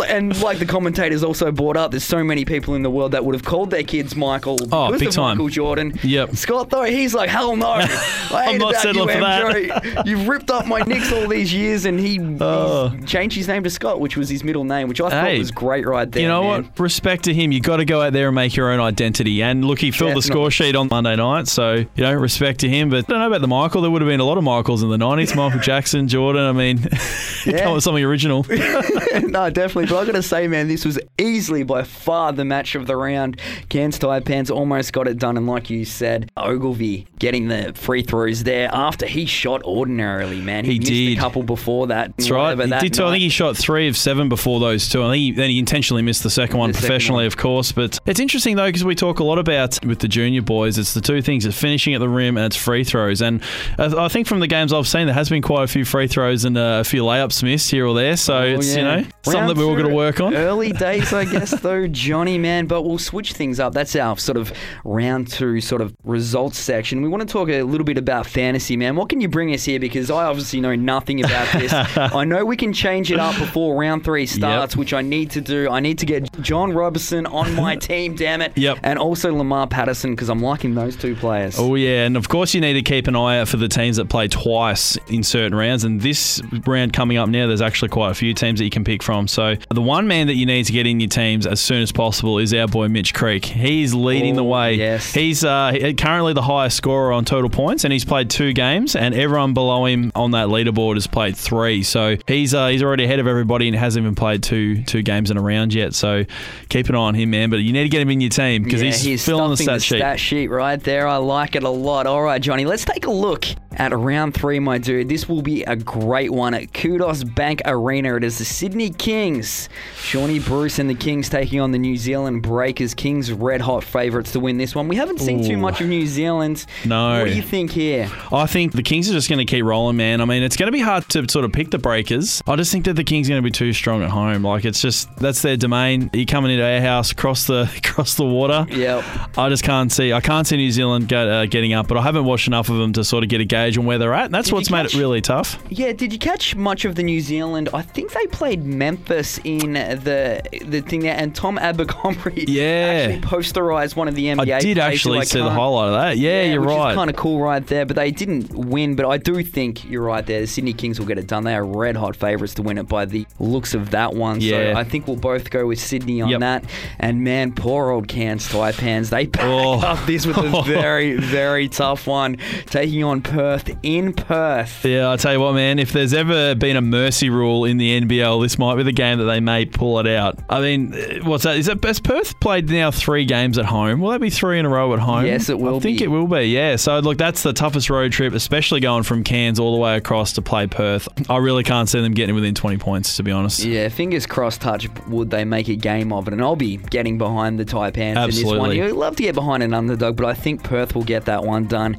And 0.10 0.40
like 0.42 0.60
the 0.60 0.66
commentators 0.66 1.24
also 1.24 1.52
brought 1.52 1.78
up, 1.78 1.92
there's 1.92 2.04
so 2.04 2.24
many 2.24 2.44
people 2.46 2.76
in 2.76 2.82
the 2.84 2.90
world 2.90 3.14
that 3.14 3.24
would 3.24 3.36
have 3.36 3.44
called 3.46 3.70
their 3.70 3.84
kids 3.84 4.16
Michael 4.16 4.58
Oh, 4.72 4.88
because 4.88 5.00
big 5.00 5.08
of 5.10 5.14
time. 5.16 5.38
Michael 5.38 5.50
Jordan. 5.50 6.00
Yep. 6.04 6.36
Scott, 6.36 6.70
though, 6.70 6.84
he's 6.84 7.14
like, 7.14 7.30
hell 7.30 7.56
no. 7.56 7.68
I 7.74 8.46
I'm 8.48 8.58
not 8.58 8.76
settling 8.76 9.08
you, 9.08 9.14
for 9.16 9.20
that. 9.22 10.04
You've 10.06 10.28
ripped 10.28 10.52
up 10.52 10.66
my 10.68 10.82
Knicks 10.82 11.12
all 11.14 11.28
these 11.28 11.54
years, 11.54 11.86
and 11.86 12.00
he 12.00 12.20
Oh. 12.42 12.92
changed 13.06 13.38
his 13.38 13.48
name 13.48 13.64
to 13.64 13.70
Scott, 13.70 14.00
which 14.02 14.18
was 14.18 14.28
his 14.30 14.44
middle 14.44 14.64
name, 14.66 14.88
which 14.90 15.00
I 15.00 15.10
thought 15.10 15.38
was 15.38 15.52
great 15.52 15.86
right 15.88 16.12
there. 16.12 16.24
You 16.24 16.28
know 16.28 16.42
man. 16.44 16.64
what? 16.64 16.80
Respect 16.80 17.24
to 17.26 17.34
him. 17.34 17.52
You 17.52 17.62
got 17.62 17.78
to 17.78 17.86
go 17.86 18.02
out 18.02 18.12
there 18.14 18.33
and 18.38 18.44
make 18.44 18.56
your 18.56 18.72
own 18.72 18.80
identity. 18.80 19.42
And 19.44 19.64
look, 19.66 19.80
he 19.80 19.92
filled 19.92 20.16
the 20.16 20.22
score 20.22 20.52
sheet 20.52 20.76
on 20.76 20.88
Monday 20.90 21.16
night, 21.16 21.48
so 21.48 21.74
you 21.76 21.88
know, 21.98 22.14
respect 22.14 22.60
to 22.62 22.70
him. 22.70 22.90
But 22.90 23.06
I 23.06 23.12
don't 23.14 23.20
know 23.20 23.28
about 23.28 23.42
the 23.42 23.48
Michael. 23.48 23.82
There 23.82 23.92
would 23.92 24.02
have 24.02 24.10
been 24.10 24.20
a 24.20 24.26
lot 24.26 24.38
of 24.38 24.44
Michaels 24.44 24.84
in 24.84 24.90
the 24.90 24.98
nineties. 24.98 25.36
Michael 25.36 25.60
Jackson, 25.60 26.08
Jordan. 26.08 26.44
I 26.44 26.52
mean, 26.52 26.80
Yeah. 27.46 27.60
come 27.60 27.68
up 27.70 27.76
with 27.76 27.84
something 27.84 28.04
original. 28.04 28.46
no, 28.50 29.50
definitely. 29.50 29.86
But 29.88 29.98
I 30.00 30.06
got 30.06 30.14
to 30.14 30.24
say, 30.24 30.48
man, 30.48 30.68
this 30.70 30.86
was 30.86 30.98
easily 31.18 31.64
by 31.64 31.84
far 31.84 32.32
the 32.32 32.46
match 32.46 32.76
of 32.76 32.88
the 32.88 32.96
round. 32.96 33.40
Cairns 33.70 34.00
Taipans 34.00 34.50
almost 34.50 34.94
got 34.94 35.08
it 35.08 35.18
done, 35.20 35.36
and 35.38 35.46
like 35.48 35.70
you 35.70 35.84
said, 35.86 36.32
Ogilvy 36.38 37.08
getting 37.20 37.48
the 37.50 37.74
free 37.76 38.02
throws 38.04 38.44
there 38.44 38.70
after 38.74 39.06
he 39.06 39.26
shot 39.26 39.62
ordinarily, 39.64 40.42
man. 40.42 40.64
He 40.66 40.80
missed 40.80 40.92
did. 40.92 41.18
a 41.18 41.20
couple 41.22 41.44
before 41.44 41.88
that. 41.88 42.16
That's 42.18 42.30
right. 42.32 42.58
He 42.58 42.66
that 42.68 42.82
did. 42.82 43.00
I 43.00 43.12
think 43.12 43.22
he 43.22 43.30
shot 43.30 43.58
three 43.58 43.88
of 43.88 43.98
seven 43.98 44.30
before 44.30 44.60
those 44.60 44.88
two. 44.90 45.04
I 45.04 45.12
think 45.12 45.20
he, 45.22 45.32
then 45.32 45.50
he 45.50 45.60
intentionally 45.60 46.02
missed 46.02 46.24
the 46.24 46.30
second 46.30 46.58
one 46.58 46.72
The 46.72 46.78
professionally, 46.78 47.24
one. 47.24 47.28
of 47.28 47.38
course. 47.38 47.72
But 47.72 48.00
it's 48.06 48.20
interesting 48.24 48.56
though 48.56 48.66
because 48.66 48.84
we 48.84 48.96
talk 48.96 49.20
a 49.20 49.24
lot 49.24 49.38
about 49.38 49.78
with 49.86 50.00
the 50.00 50.08
junior 50.08 50.42
boys. 50.42 50.80
It's 50.80 50.96
the 50.96 51.02
two 51.02 51.22
things: 51.22 51.46
it's 51.46 51.60
finishing 51.60 51.94
at 51.94 52.00
the 52.00 52.10
rim 52.10 52.38
and 52.38 52.48
it's 52.48 52.56
free 52.56 52.84
throws. 52.84 53.22
And 53.22 53.42
I 53.78 54.08
think 54.08 54.26
from 54.26 54.40
the 54.40 54.48
games 54.48 54.74
I've 54.74 54.88
seen, 54.88 55.06
there 55.06 55.14
has 55.14 55.30
been 55.30 55.44
quite 55.44 55.64
a 55.64 55.68
few 55.68 55.86
free 55.86 56.08
throws 56.08 56.46
and 56.46 56.58
uh, 56.58 56.80
a 56.82 56.84
few 56.84 57.04
layups 57.04 57.44
missed 57.44 57.70
here 57.70 57.86
or 57.86 57.94
there. 57.94 58.18
So 58.18 58.34
Oh, 58.38 58.42
it's 58.44 58.76
you 58.76 58.82
yeah. 58.82 58.96
know 58.96 59.04
something 59.22 59.34
Round 59.42 59.50
that 59.50 59.58
we're 59.58 59.66
all 59.66 59.76
going 59.76 59.88
to 59.90 59.94
work 59.94 60.20
on. 60.20 60.34
Early 60.34 60.72
days, 60.88 61.14
I 61.14 61.26
guess, 61.26 61.52
though, 61.62 61.88
Johnny, 61.88 62.38
man. 62.40 62.66
But 62.66 62.82
we'll 62.82 62.98
switch 62.98 63.34
things 63.34 63.60
up. 63.60 63.74
That's 63.74 63.96
our 63.96 64.18
sort 64.18 64.38
of 64.38 64.52
round 64.84 65.28
two 65.28 65.62
sort 65.62 65.82
of 65.82 65.94
results 66.04 66.58
section. 66.58 67.02
We 67.02 67.10
want 67.10 67.22
to 67.22 67.28
talk 67.32 67.50
a 67.50 67.62
little 67.64 67.86
bit 67.86 67.98
about 67.98 68.26
fantasy, 68.26 68.76
man. 68.78 68.96
What 68.96 69.10
can 69.10 69.22
you 69.22 69.28
bring 69.28 69.54
us 69.54 69.64
here? 69.66 69.80
Because 69.80 70.10
I 70.10 70.24
obviously 70.26 70.62
know 70.62 70.76
nothing 70.76 71.24
about 71.24 71.52
this. 71.54 71.72
I 71.98 72.24
know 72.24 72.46
we 72.46 72.58
can 72.58 72.74
change 72.74 73.12
it 73.12 73.20
up 73.20 73.38
before 73.38 73.76
round 73.76 74.04
three 74.04 74.26
starts, 74.26 74.76
which 74.78 74.94
I 74.94 75.02
need 75.02 75.32
to 75.32 75.42
do. 75.42 75.70
I 75.70 75.80
need 75.80 76.00
to 76.00 76.06
get 76.06 76.32
John 76.42 76.72
Roberson 76.72 77.26
on 77.26 77.54
my 77.56 77.76
team 77.84 78.13
damn 78.14 78.42
it. 78.42 78.58
Yep. 78.58 78.80
And 78.84 79.00
also 79.00 79.34
Lamar 79.34 79.68
Patterson 79.68 80.12
because 80.12 80.30
I'm 80.30 80.42
liking 80.42 80.76
those 80.76 80.96
two 80.96 81.16
players. 81.16 81.56
Oh 81.58 81.76
yeah, 81.76 82.06
and 82.06 82.16
of 82.18 82.30
course 82.30 82.54
you 82.54 82.62
need 82.62 82.74
to 82.74 82.82
keep 82.82 83.08
an 83.08 83.16
eye 83.16 83.40
out 83.40 83.48
for 83.48 83.58
the 83.58 83.68
teams 83.68 83.98
that 83.98 84.10
play 84.10 84.28
twice 84.28 84.98
in 85.08 85.24
certain 85.24 85.56
rounds. 85.56 85.84
And 85.84 86.02
this 86.02 86.42
round 86.66 86.94
coming 86.94 87.18
up 87.18 87.30
now, 87.30 87.48
there's 87.48 87.62
actually 87.62 87.90
quite 87.90 88.12
a 88.12 88.14
few 88.14 88.34
teams 88.34 88.60
that 88.60 88.66
you 88.66 88.72
can 88.72 88.84
pick 88.84 89.04
from. 89.04 89.28
So 89.28 89.56
the 89.70 89.82
one 89.82 90.08
man 90.08 90.28
that 90.28 90.36
you 90.36 90.46
need 90.46 90.66
to 90.66 90.72
get 90.72 90.88
in 90.88 91.00
your 91.00 91.10
teams 91.10 91.46
as 91.48 91.60
soon 91.60 91.82
as 91.82 91.92
possible 91.92 92.40
is 92.40 92.54
our 92.54 92.68
boy 92.68 92.88
Mitch 92.88 93.14
Creek. 93.14 93.46
He's 93.46 93.94
leading 93.94 94.36
the 94.36 94.44
way. 94.44 94.76
yes. 94.76 95.14
He's 95.14 95.44
uh, 95.44 95.94
currently 95.98 96.34
the 96.34 96.42
highest 96.42 96.78
scorer 96.78 97.12
on 97.14 97.26
total 97.26 97.50
points, 97.50 97.84
and 97.84 97.94
he's 97.94 98.06
played 98.06 98.30
two 98.30 98.54
games, 98.54 98.96
and 98.96 99.14
everyone 99.16 99.54
below 99.54 99.86
him 99.86 100.12
on 100.16 100.32
that 100.32 100.48
leaderboard 100.48 100.96
has 100.96 101.08
played 101.08 101.36
three. 101.36 101.84
So 101.84 102.18
he's 102.28 102.54
uh, 102.54 102.68
he's 102.68 102.84
already 102.84 103.04
ahead 103.06 103.20
of 103.20 103.28
everybody 103.28 103.68
and 103.68 103.76
hasn't 103.78 104.04
even 104.04 104.16
played 104.16 104.44
two 104.44 104.84
two 104.84 105.02
games 105.02 105.32
in 105.32 105.38
a 105.38 105.42
round 105.42 105.74
yet. 105.74 105.94
So 105.94 106.26
keep 106.70 106.90
an 106.90 106.96
eye 106.96 107.00
on 107.00 107.16
him, 107.16 107.30
man. 107.32 107.50
But 107.50 107.58
you 107.58 107.74
need 107.74 107.84
to 107.84 107.90
get 107.90 108.02
him 108.04 108.12
in 108.12 108.22
your 108.22 108.30
team 108.30 108.64
because 108.64 108.82
yeah, 108.82 108.88
he's, 108.88 109.02
he's 109.02 109.26
filling 109.26 109.50
the 109.50 109.58
stat 109.58 109.82
sheet. 109.82 109.98
stat 109.98 110.20
sheet 110.20 110.50
right 110.50 110.82
there. 110.82 111.08
I 111.08 111.18
like 111.18 111.56
it 111.56 111.64
a 111.64 111.70
lot. 111.70 112.06
All 112.06 112.22
right, 112.22 112.42
Johnny, 112.42 112.66
let's 112.66 112.86
take 112.86 113.06
a 113.06 113.12
look 113.12 113.46
at 113.78 113.96
round 113.96 114.34
three, 114.34 114.60
my 114.60 114.78
dude. 114.78 115.10
This 115.10 115.28
will 115.28 115.42
be 115.42 115.64
a 115.64 115.76
great 115.76 116.32
one 116.32 116.54
at 116.54 116.74
Kudos 116.74 117.24
Bank 117.24 117.62
Arena. 117.66 118.16
It 118.16 118.24
is 118.24 118.38
the 118.38 118.46
Sydney 118.46 118.90
Kings. 118.90 119.70
Shawnee 119.98 120.40
Bruce 120.40 120.80
and 120.80 120.90
the 120.90 120.96
Kings 120.96 121.30
taking 121.30 121.60
on 121.60 121.72
the 121.72 121.78
New 121.78 121.98
Zealand 121.98 122.42
Breakers. 122.42 122.94
Kings 122.94 123.32
red 123.32 123.62
hot 123.62 123.84
favourites 123.84 124.32
to 124.34 124.40
win 124.40 124.58
this 124.58 124.76
one. 124.76 124.88
We 124.88 124.96
haven't 124.96 125.20
seen 125.20 125.44
too 125.44 125.58
much 125.58 125.82
of 125.82 125.88
New 125.88 126.06
Zealand. 126.08 126.66
No. 126.86 127.20
What 127.20 127.30
do 127.30 127.36
you 127.36 127.42
think 127.42 127.72
here? 127.72 128.10
I 128.32 128.46
think 128.46 128.74
the 128.74 128.84
Kings 128.84 129.10
are 129.10 129.14
just 129.14 129.30
going 129.30 129.40
to 129.40 129.46
keep 129.46 129.64
rolling, 129.64 129.98
man. 129.98 130.22
I 130.22 130.26
mean, 130.26 130.44
it's 130.44 130.58
going 130.58 130.68
to 130.68 130.72
be 130.72 130.82
hard 130.82 131.08
to 131.10 131.26
sort 131.30 131.46
of 131.46 131.52
pick 131.52 131.72
the 131.72 131.80
breakers. 131.80 132.42
I 132.48 132.56
just 132.56 132.72
think 132.72 132.86
that 132.86 132.94
the 132.94 133.04
Kings 133.04 133.28
are 133.30 133.34
going 133.34 133.42
to 133.42 133.48
be 133.48 133.52
too 133.52 133.74
strong 133.74 134.04
at 134.04 134.10
home. 134.10 134.44
Like 134.44 134.66
it's 134.66 134.82
just 134.82 135.16
that's 135.18 135.42
their 135.42 135.58
domain. 135.58 136.10
You're 136.14 136.26
coming 136.26 136.52
into 136.52 136.66
our 136.66 136.82
house, 136.82 137.14
cross 137.14 137.48
the 137.48 137.70
cross 137.84 138.16
the 138.16 138.26
water. 138.26 138.66
Yep. 138.70 139.04
I 139.38 139.50
just 139.50 139.64
can't 139.64 139.92
see. 139.92 140.14
I 140.14 140.22
can't 140.22 140.46
see 140.46 140.58
New 140.58 140.72
Zealand 140.72 141.08
get, 141.08 141.28
uh, 141.28 141.46
getting 141.46 141.74
up, 141.74 141.88
but 141.88 141.98
I 141.98 142.02
haven't 142.02 142.26
watched 142.26 142.48
enough 142.48 142.70
of 142.70 142.78
them 142.78 142.94
to 142.94 143.04
sort 143.04 143.24
of 143.24 143.30
get 143.30 143.42
a 143.42 143.46
gauge 143.46 143.63
on 143.78 143.86
where 143.86 143.98
they're 143.98 144.14
at. 144.14 144.26
And 144.26 144.34
that's 144.34 144.48
Did 144.50 144.56
what's 144.56 144.70
made 144.70 144.84
catch- 144.84 144.96
it 144.96 145.00
really 145.00 145.22
tough. 145.22 145.62
Yeah, 145.70 145.94
did 145.94 146.12
you 146.14 146.20
catch 146.20 146.56
much 146.56 146.86
of 146.86 146.96
the 146.96 147.04
New 147.04 147.20
Zealand? 147.22 147.70
I 147.74 147.82
think 147.82 148.12
they 148.12 148.26
played 148.28 148.64
Memphis 148.64 149.40
in 149.44 149.74
the 149.74 150.42
the 150.66 150.82
thing 150.82 151.02
there, 151.02 151.16
and 151.18 151.34
Tom 151.36 151.58
Abercrombie 151.58 152.46
Yeah. 152.48 152.64
actually 153.08 153.22
posterized 153.22 153.96
one 153.96 154.08
of 154.08 154.16
the 154.16 154.26
NBA. 154.26 154.54
I 154.54 154.60
did 154.60 154.78
actually 154.78 155.20
I 155.20 155.24
see 155.24 155.40
the 155.40 155.50
highlight 155.50 155.88
of 155.88 155.94
that. 155.94 156.18
Yeah, 156.18 156.44
you're 156.44 156.62
which 156.62 156.70
right. 156.70 156.96
kind 156.96 157.10
of 157.10 157.16
cool 157.16 157.40
right 157.42 157.66
there, 157.66 157.86
but 157.86 157.96
they 157.96 158.12
didn't 158.12 158.54
win. 158.54 158.96
But 158.96 159.06
I 159.06 159.18
do 159.18 159.42
think 159.44 159.90
you're 159.90 160.02
right 160.04 160.26
there. 160.26 160.42
The 160.42 160.48
Sydney 160.48 160.74
Kings 160.74 161.00
will 161.00 161.08
get 161.08 161.18
it 161.18 161.28
done. 161.28 161.44
They 161.44 161.56
are 161.56 161.66
red 161.66 161.96
hot 161.96 162.16
favourites 162.16 162.54
to 162.56 162.62
win 162.62 162.78
it 162.78 162.88
by 162.88 163.06
the 163.06 163.26
looks 163.40 163.74
of 163.74 163.92
that 163.92 164.14
one. 164.14 164.42
Yeah. 164.42 164.74
So 164.74 164.80
I 164.80 164.84
think 164.84 165.08
we'll 165.08 165.16
both 165.16 165.50
go 165.50 165.68
with 165.68 165.80
Sydney 165.80 166.22
on 166.22 166.30
Yep. 166.30 166.40
that. 166.42 166.66
And 167.00 167.24
man, 167.24 167.52
poor 167.54 167.90
old 167.92 168.08
Cairns 168.08 168.48
Taipans, 168.48 169.10
they 169.10 169.26
back 169.34 169.44
Oh. 169.44 169.80
up 169.82 170.06
this 170.06 170.26
with 170.26 170.38
a 170.38 170.64
very, 170.66 171.16
very 171.18 171.68
tough 171.70 172.08
one, 172.08 172.38
taking 172.68 173.04
on 173.04 173.22
Perth 173.22 173.53
in 173.84 174.14
Perth. 174.14 174.86
Yeah, 174.86 175.12
I 175.12 175.16
tell 175.18 175.34
you 175.34 175.40
what, 175.40 175.54
man. 175.54 175.80
If 175.80 175.92
there's 175.92 176.14
ever 176.14 176.56
been 176.56 176.76
a 176.76 176.82
mercy 176.82 177.30
rule 177.30 177.66
in 177.66 177.78
the 177.78 178.02
NBL, 178.02 178.42
this 178.42 178.58
might 178.58 178.76
be 178.76 178.84
the 178.84 178.92
game 178.92 179.20
that 179.20 179.26
they 179.26 179.40
may 179.40 179.66
pull 179.66 180.00
it 180.00 180.08
out. 180.08 180.40
I 180.50 180.62
mean, 180.62 180.94
uh, 180.94 181.20
what's 181.24 181.44
that? 181.44 181.58
Is 181.58 181.68
that 181.68 181.84
has 181.84 182.00
Perth 182.00 182.40
played 182.40 182.70
now 182.70 182.92
three 182.92 183.26
games 183.26 183.58
at 183.58 183.66
home? 183.66 184.00
Will 184.00 184.12
that 184.12 184.22
be 184.22 184.30
three 184.30 184.60
in 184.60 184.66
a 184.66 184.70
row 184.70 184.94
at 184.94 185.00
home? 185.00 185.26
Yes, 185.26 185.50
it 185.50 185.60
will 185.60 185.78
I 185.78 185.80
think 185.80 186.00
be. 186.00 186.06
it 186.06 186.08
will 186.08 186.28
be. 186.28 186.44
Yeah. 186.46 186.76
So 186.76 187.00
look, 187.00 187.18
that's 187.18 187.44
the 187.44 187.54
toughest 187.54 187.90
road 187.90 188.12
trip, 188.12 188.34
especially 188.34 188.80
going 188.80 189.04
from 189.04 189.24
Cairns 189.24 189.60
all 189.60 189.74
the 189.74 189.80
way 189.80 189.96
across 189.98 190.34
to 190.34 190.42
play 190.42 190.68
Perth. 190.68 191.08
I 191.30 191.38
really 191.38 191.64
can't 191.64 191.90
see 191.90 192.02
them 192.02 192.14
getting 192.14 192.36
within 192.36 192.56
20 192.56 192.78
points, 192.78 193.16
to 193.18 193.24
be 193.24 193.32
honest. 193.32 193.64
Yeah, 193.64 193.90
fingers 193.90 194.26
crossed, 194.26 194.62
touch 194.62 194.88
would 195.08 195.30
they 195.30 195.46
make 195.46 195.68
a 195.68 195.76
game 195.76 196.12
of 196.14 196.28
it. 196.28 196.34
And 196.34 196.42
I'll 196.42 196.56
be 196.56 196.78
getting 196.78 197.18
behind 197.18 197.60
the 197.60 197.66
Taipans 197.66 197.98
in 197.98 198.14
this 198.30 198.44
one. 198.44 198.56
Absolutely. 198.56 198.78
You 198.78 198.94
love 198.94 199.16
to 199.18 199.24
get 199.24 199.36
behind 199.36 199.64
an 199.64 199.74
underdog, 199.74 200.16
but 200.16 200.26
I 200.26 200.34
think 200.34 200.64
Perth 200.64 200.96
will 200.96 201.04
get 201.04 201.26
that 201.26 201.44
one 201.44 201.66
done 201.66 201.98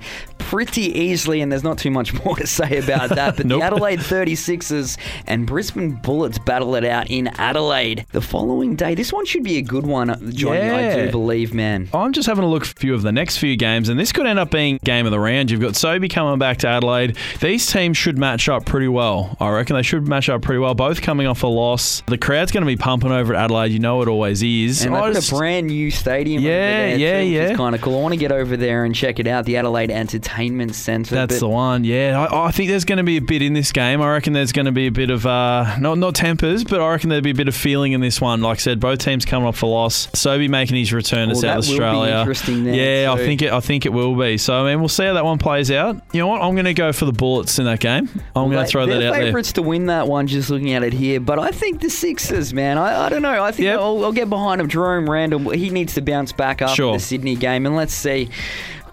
pretty 0.49 0.83
easily. 0.99 1.41
And 1.41 1.51
there's 1.51 1.65
not 1.65 1.79
too 1.79 1.91
much 1.91 2.13
more 2.25 2.37
to 2.37 2.47
say 2.47 2.79
about 2.79 3.11
that. 3.11 3.37
But 3.37 3.47
Nope. 3.47 3.61
the 3.61 3.67
Adelaide 3.67 4.01
36ers 4.01 4.99
and 5.27 5.47
Brisbane 5.47 5.93
Bullets 5.93 6.39
battle 6.39 6.75
it 6.77 6.85
out 6.85 7.11
in 7.11 7.29
Adelaide 7.39 8.07
the 8.13 8.21
following 8.21 8.77
day. 8.77 8.95
This 8.95 9.13
one 9.13 9.25
should 9.27 9.43
be 9.45 9.59
a 9.59 9.63
good 9.63 9.87
one, 9.87 10.09
Johnny, 10.33 10.59
I 10.61 11.07
do 11.07 11.11
believe, 11.11 11.55
man. 11.55 11.89
I'm 11.95 12.13
just 12.13 12.27
having 12.27 12.45
a 12.45 12.49
look 12.49 12.63
at 12.65 12.73
a 12.73 12.75
few 12.75 12.95
of 12.95 13.03
the 13.03 13.13
next 13.13 13.39
few 13.39 13.57
games, 13.57 13.89
and 13.89 13.99
this 13.99 14.13
could 14.13 14.27
end 14.27 14.39
up 14.39 14.51
being 14.51 14.79
game 14.85 15.07
of 15.07 15.13
the 15.13 15.21
round. 15.21 15.51
You've 15.51 15.61
got 15.61 15.77
Sobey 15.77 16.09
coming 16.09 16.39
back 16.39 16.59
to 16.59 16.69
Adelaide. 16.69 17.17
These 17.41 17.67
teams 17.71 17.97
should 17.97 18.19
match 18.19 18.49
up 18.49 18.65
pretty 18.67 18.89
well. 18.89 19.37
I 19.41 19.51
reckon 19.51 19.77
they 19.77 19.83
should 19.83 20.07
match 20.07 20.29
up 20.29 20.43
pretty 20.43 20.59
well. 20.59 20.75
Both 20.75 21.03
coming 21.03 21.27
off 21.27 21.43
a 21.43 21.47
loss. 21.47 22.03
The 22.07 22.19
crowd's 22.19 22.53
going 22.53 22.63
to 22.63 22.67
be 22.67 22.77
pumping 22.77 23.13
over 23.13 23.35
at 23.35 23.45
Adelaide. 23.45 23.73
You 23.73 23.79
know 23.79 24.03
it 24.03 24.09
always 24.09 24.43
is. 24.43 24.85
And 24.85 24.95
they've 24.95 25.15
just- 25.15 25.33
a 25.33 25.37
brand 25.37 25.69
new 25.69 25.91
stadium 25.91 26.43
Yeah, 26.43 26.95
yeah, 26.95 27.21
yeah. 27.21 27.41
It's 27.43 27.57
kind 27.57 27.75
of 27.75 27.81
cool. 27.81 27.99
I 27.99 28.03
want 28.03 28.15
to 28.15 28.19
get 28.21 28.33
over 28.33 28.57
there 28.57 28.85
and 28.85 28.95
check 28.95 29.19
it 29.19 29.27
out, 29.27 29.45
the 29.45 29.57
Adelaide 29.57 29.91
Entertainment 29.91 30.34
Centre. 30.75 31.15
That's 31.15 31.41
the 31.41 31.49
one, 31.49 31.85
yeah. 31.85 32.27
I, 32.31 32.47
I 32.47 32.51
think 32.51 32.69
there's 32.71 32.85
going 32.85 32.99
to 32.99 33.03
be 33.05 33.17
a 33.17 33.21
bit 33.23 33.43
in 33.43 33.53
this 33.53 33.73
game. 33.73 34.01
I 34.01 34.11
reckon 34.13 34.33
there's 34.33 34.53
going 34.53 34.67
to 34.67 34.73
be 34.73 34.87
a 34.87 34.91
bit 34.93 35.11
of 35.11 35.25
uh, 35.27 35.77
not 35.79 35.99
not 35.99 36.15
tempers, 36.15 36.65
but 36.65 36.81
I 36.81 36.91
reckon 36.91 37.09
there'll 37.11 37.23
be 37.23 37.31
a 37.31 37.35
bit 37.35 37.49
of 37.49 37.55
feeling 37.55 37.93
in 37.93 38.01
this 38.01 38.21
one. 38.21 38.41
Like 38.43 38.59
I 38.59 38.61
said, 38.61 38.81
both 38.81 38.99
teams 38.99 39.25
coming 39.25 39.47
off 39.47 39.63
a 39.63 39.67
loss. 39.67 40.09
Sobey 40.19 40.49
making 40.49 40.77
his 40.77 40.93
return 40.93 41.29
to 41.29 41.35
South 41.35 41.65
that 41.65 41.71
will 41.71 41.79
be 41.79 42.13
Australia. 42.13 42.73
yeah, 42.75 43.13
I 43.13 43.17
think 43.17 43.43
it. 43.43 43.53
I 43.53 43.61
think 43.61 43.87
it 43.87 43.93
will 43.93 44.15
be. 44.17 44.39
So 44.39 44.55
I 44.65 44.71
mean, 44.71 44.81
we'll 44.81 44.89
see 44.89 45.05
how 45.05 45.15
that 45.15 45.25
one 45.25 45.39
plays 45.39 45.71
out. 45.71 45.97
You 46.13 46.21
know 46.21 46.29
what? 46.29 46.43
I'm 46.43 46.55
going 46.55 46.65
to 46.67 46.75
go 46.75 46.93
for 46.93 47.05
the 47.05 47.13
Bullets 47.13 47.59
in 47.59 47.65
that 47.67 47.81
game. 47.81 48.09
I'm 48.37 48.51
going 48.51 48.65
to 48.65 48.71
throw 48.71 48.87
that 48.87 48.97
out 48.97 49.13
there. 49.13 49.13
favourites 49.13 49.53
to 49.53 49.63
win 49.63 49.87
that 49.87 50.09
one, 50.09 50.27
just 50.27 50.51
looking 50.51 50.73
at 50.73 50.83
it 50.83 50.93
here. 50.93 51.21
But 51.21 51.39
I 51.39 51.51
think 51.51 51.81
the 51.81 51.91
Sixers, 51.91 52.53
man. 52.53 52.79
I, 52.79 53.07
I 53.07 53.09
don't 53.09 53.23
know. 53.23 53.43
I 53.43 53.51
think 53.53 53.65
Yep. 53.65 53.79
I'll, 53.81 54.05
I'll 54.05 54.13
get 54.13 54.29
behind 54.29 54.61
him. 54.61 54.69
Jerome 54.69 55.09
Randle, 55.09 55.51
he 55.51 55.71
needs 55.71 55.95
to 55.95 56.03
bounce 56.03 56.33
back 56.33 56.61
after 56.63 56.75
Sure. 56.75 56.93
the 56.95 56.99
Sydney 57.01 57.37
game, 57.37 57.67
and 57.67 57.77
let's 57.77 57.95
see. 57.95 58.29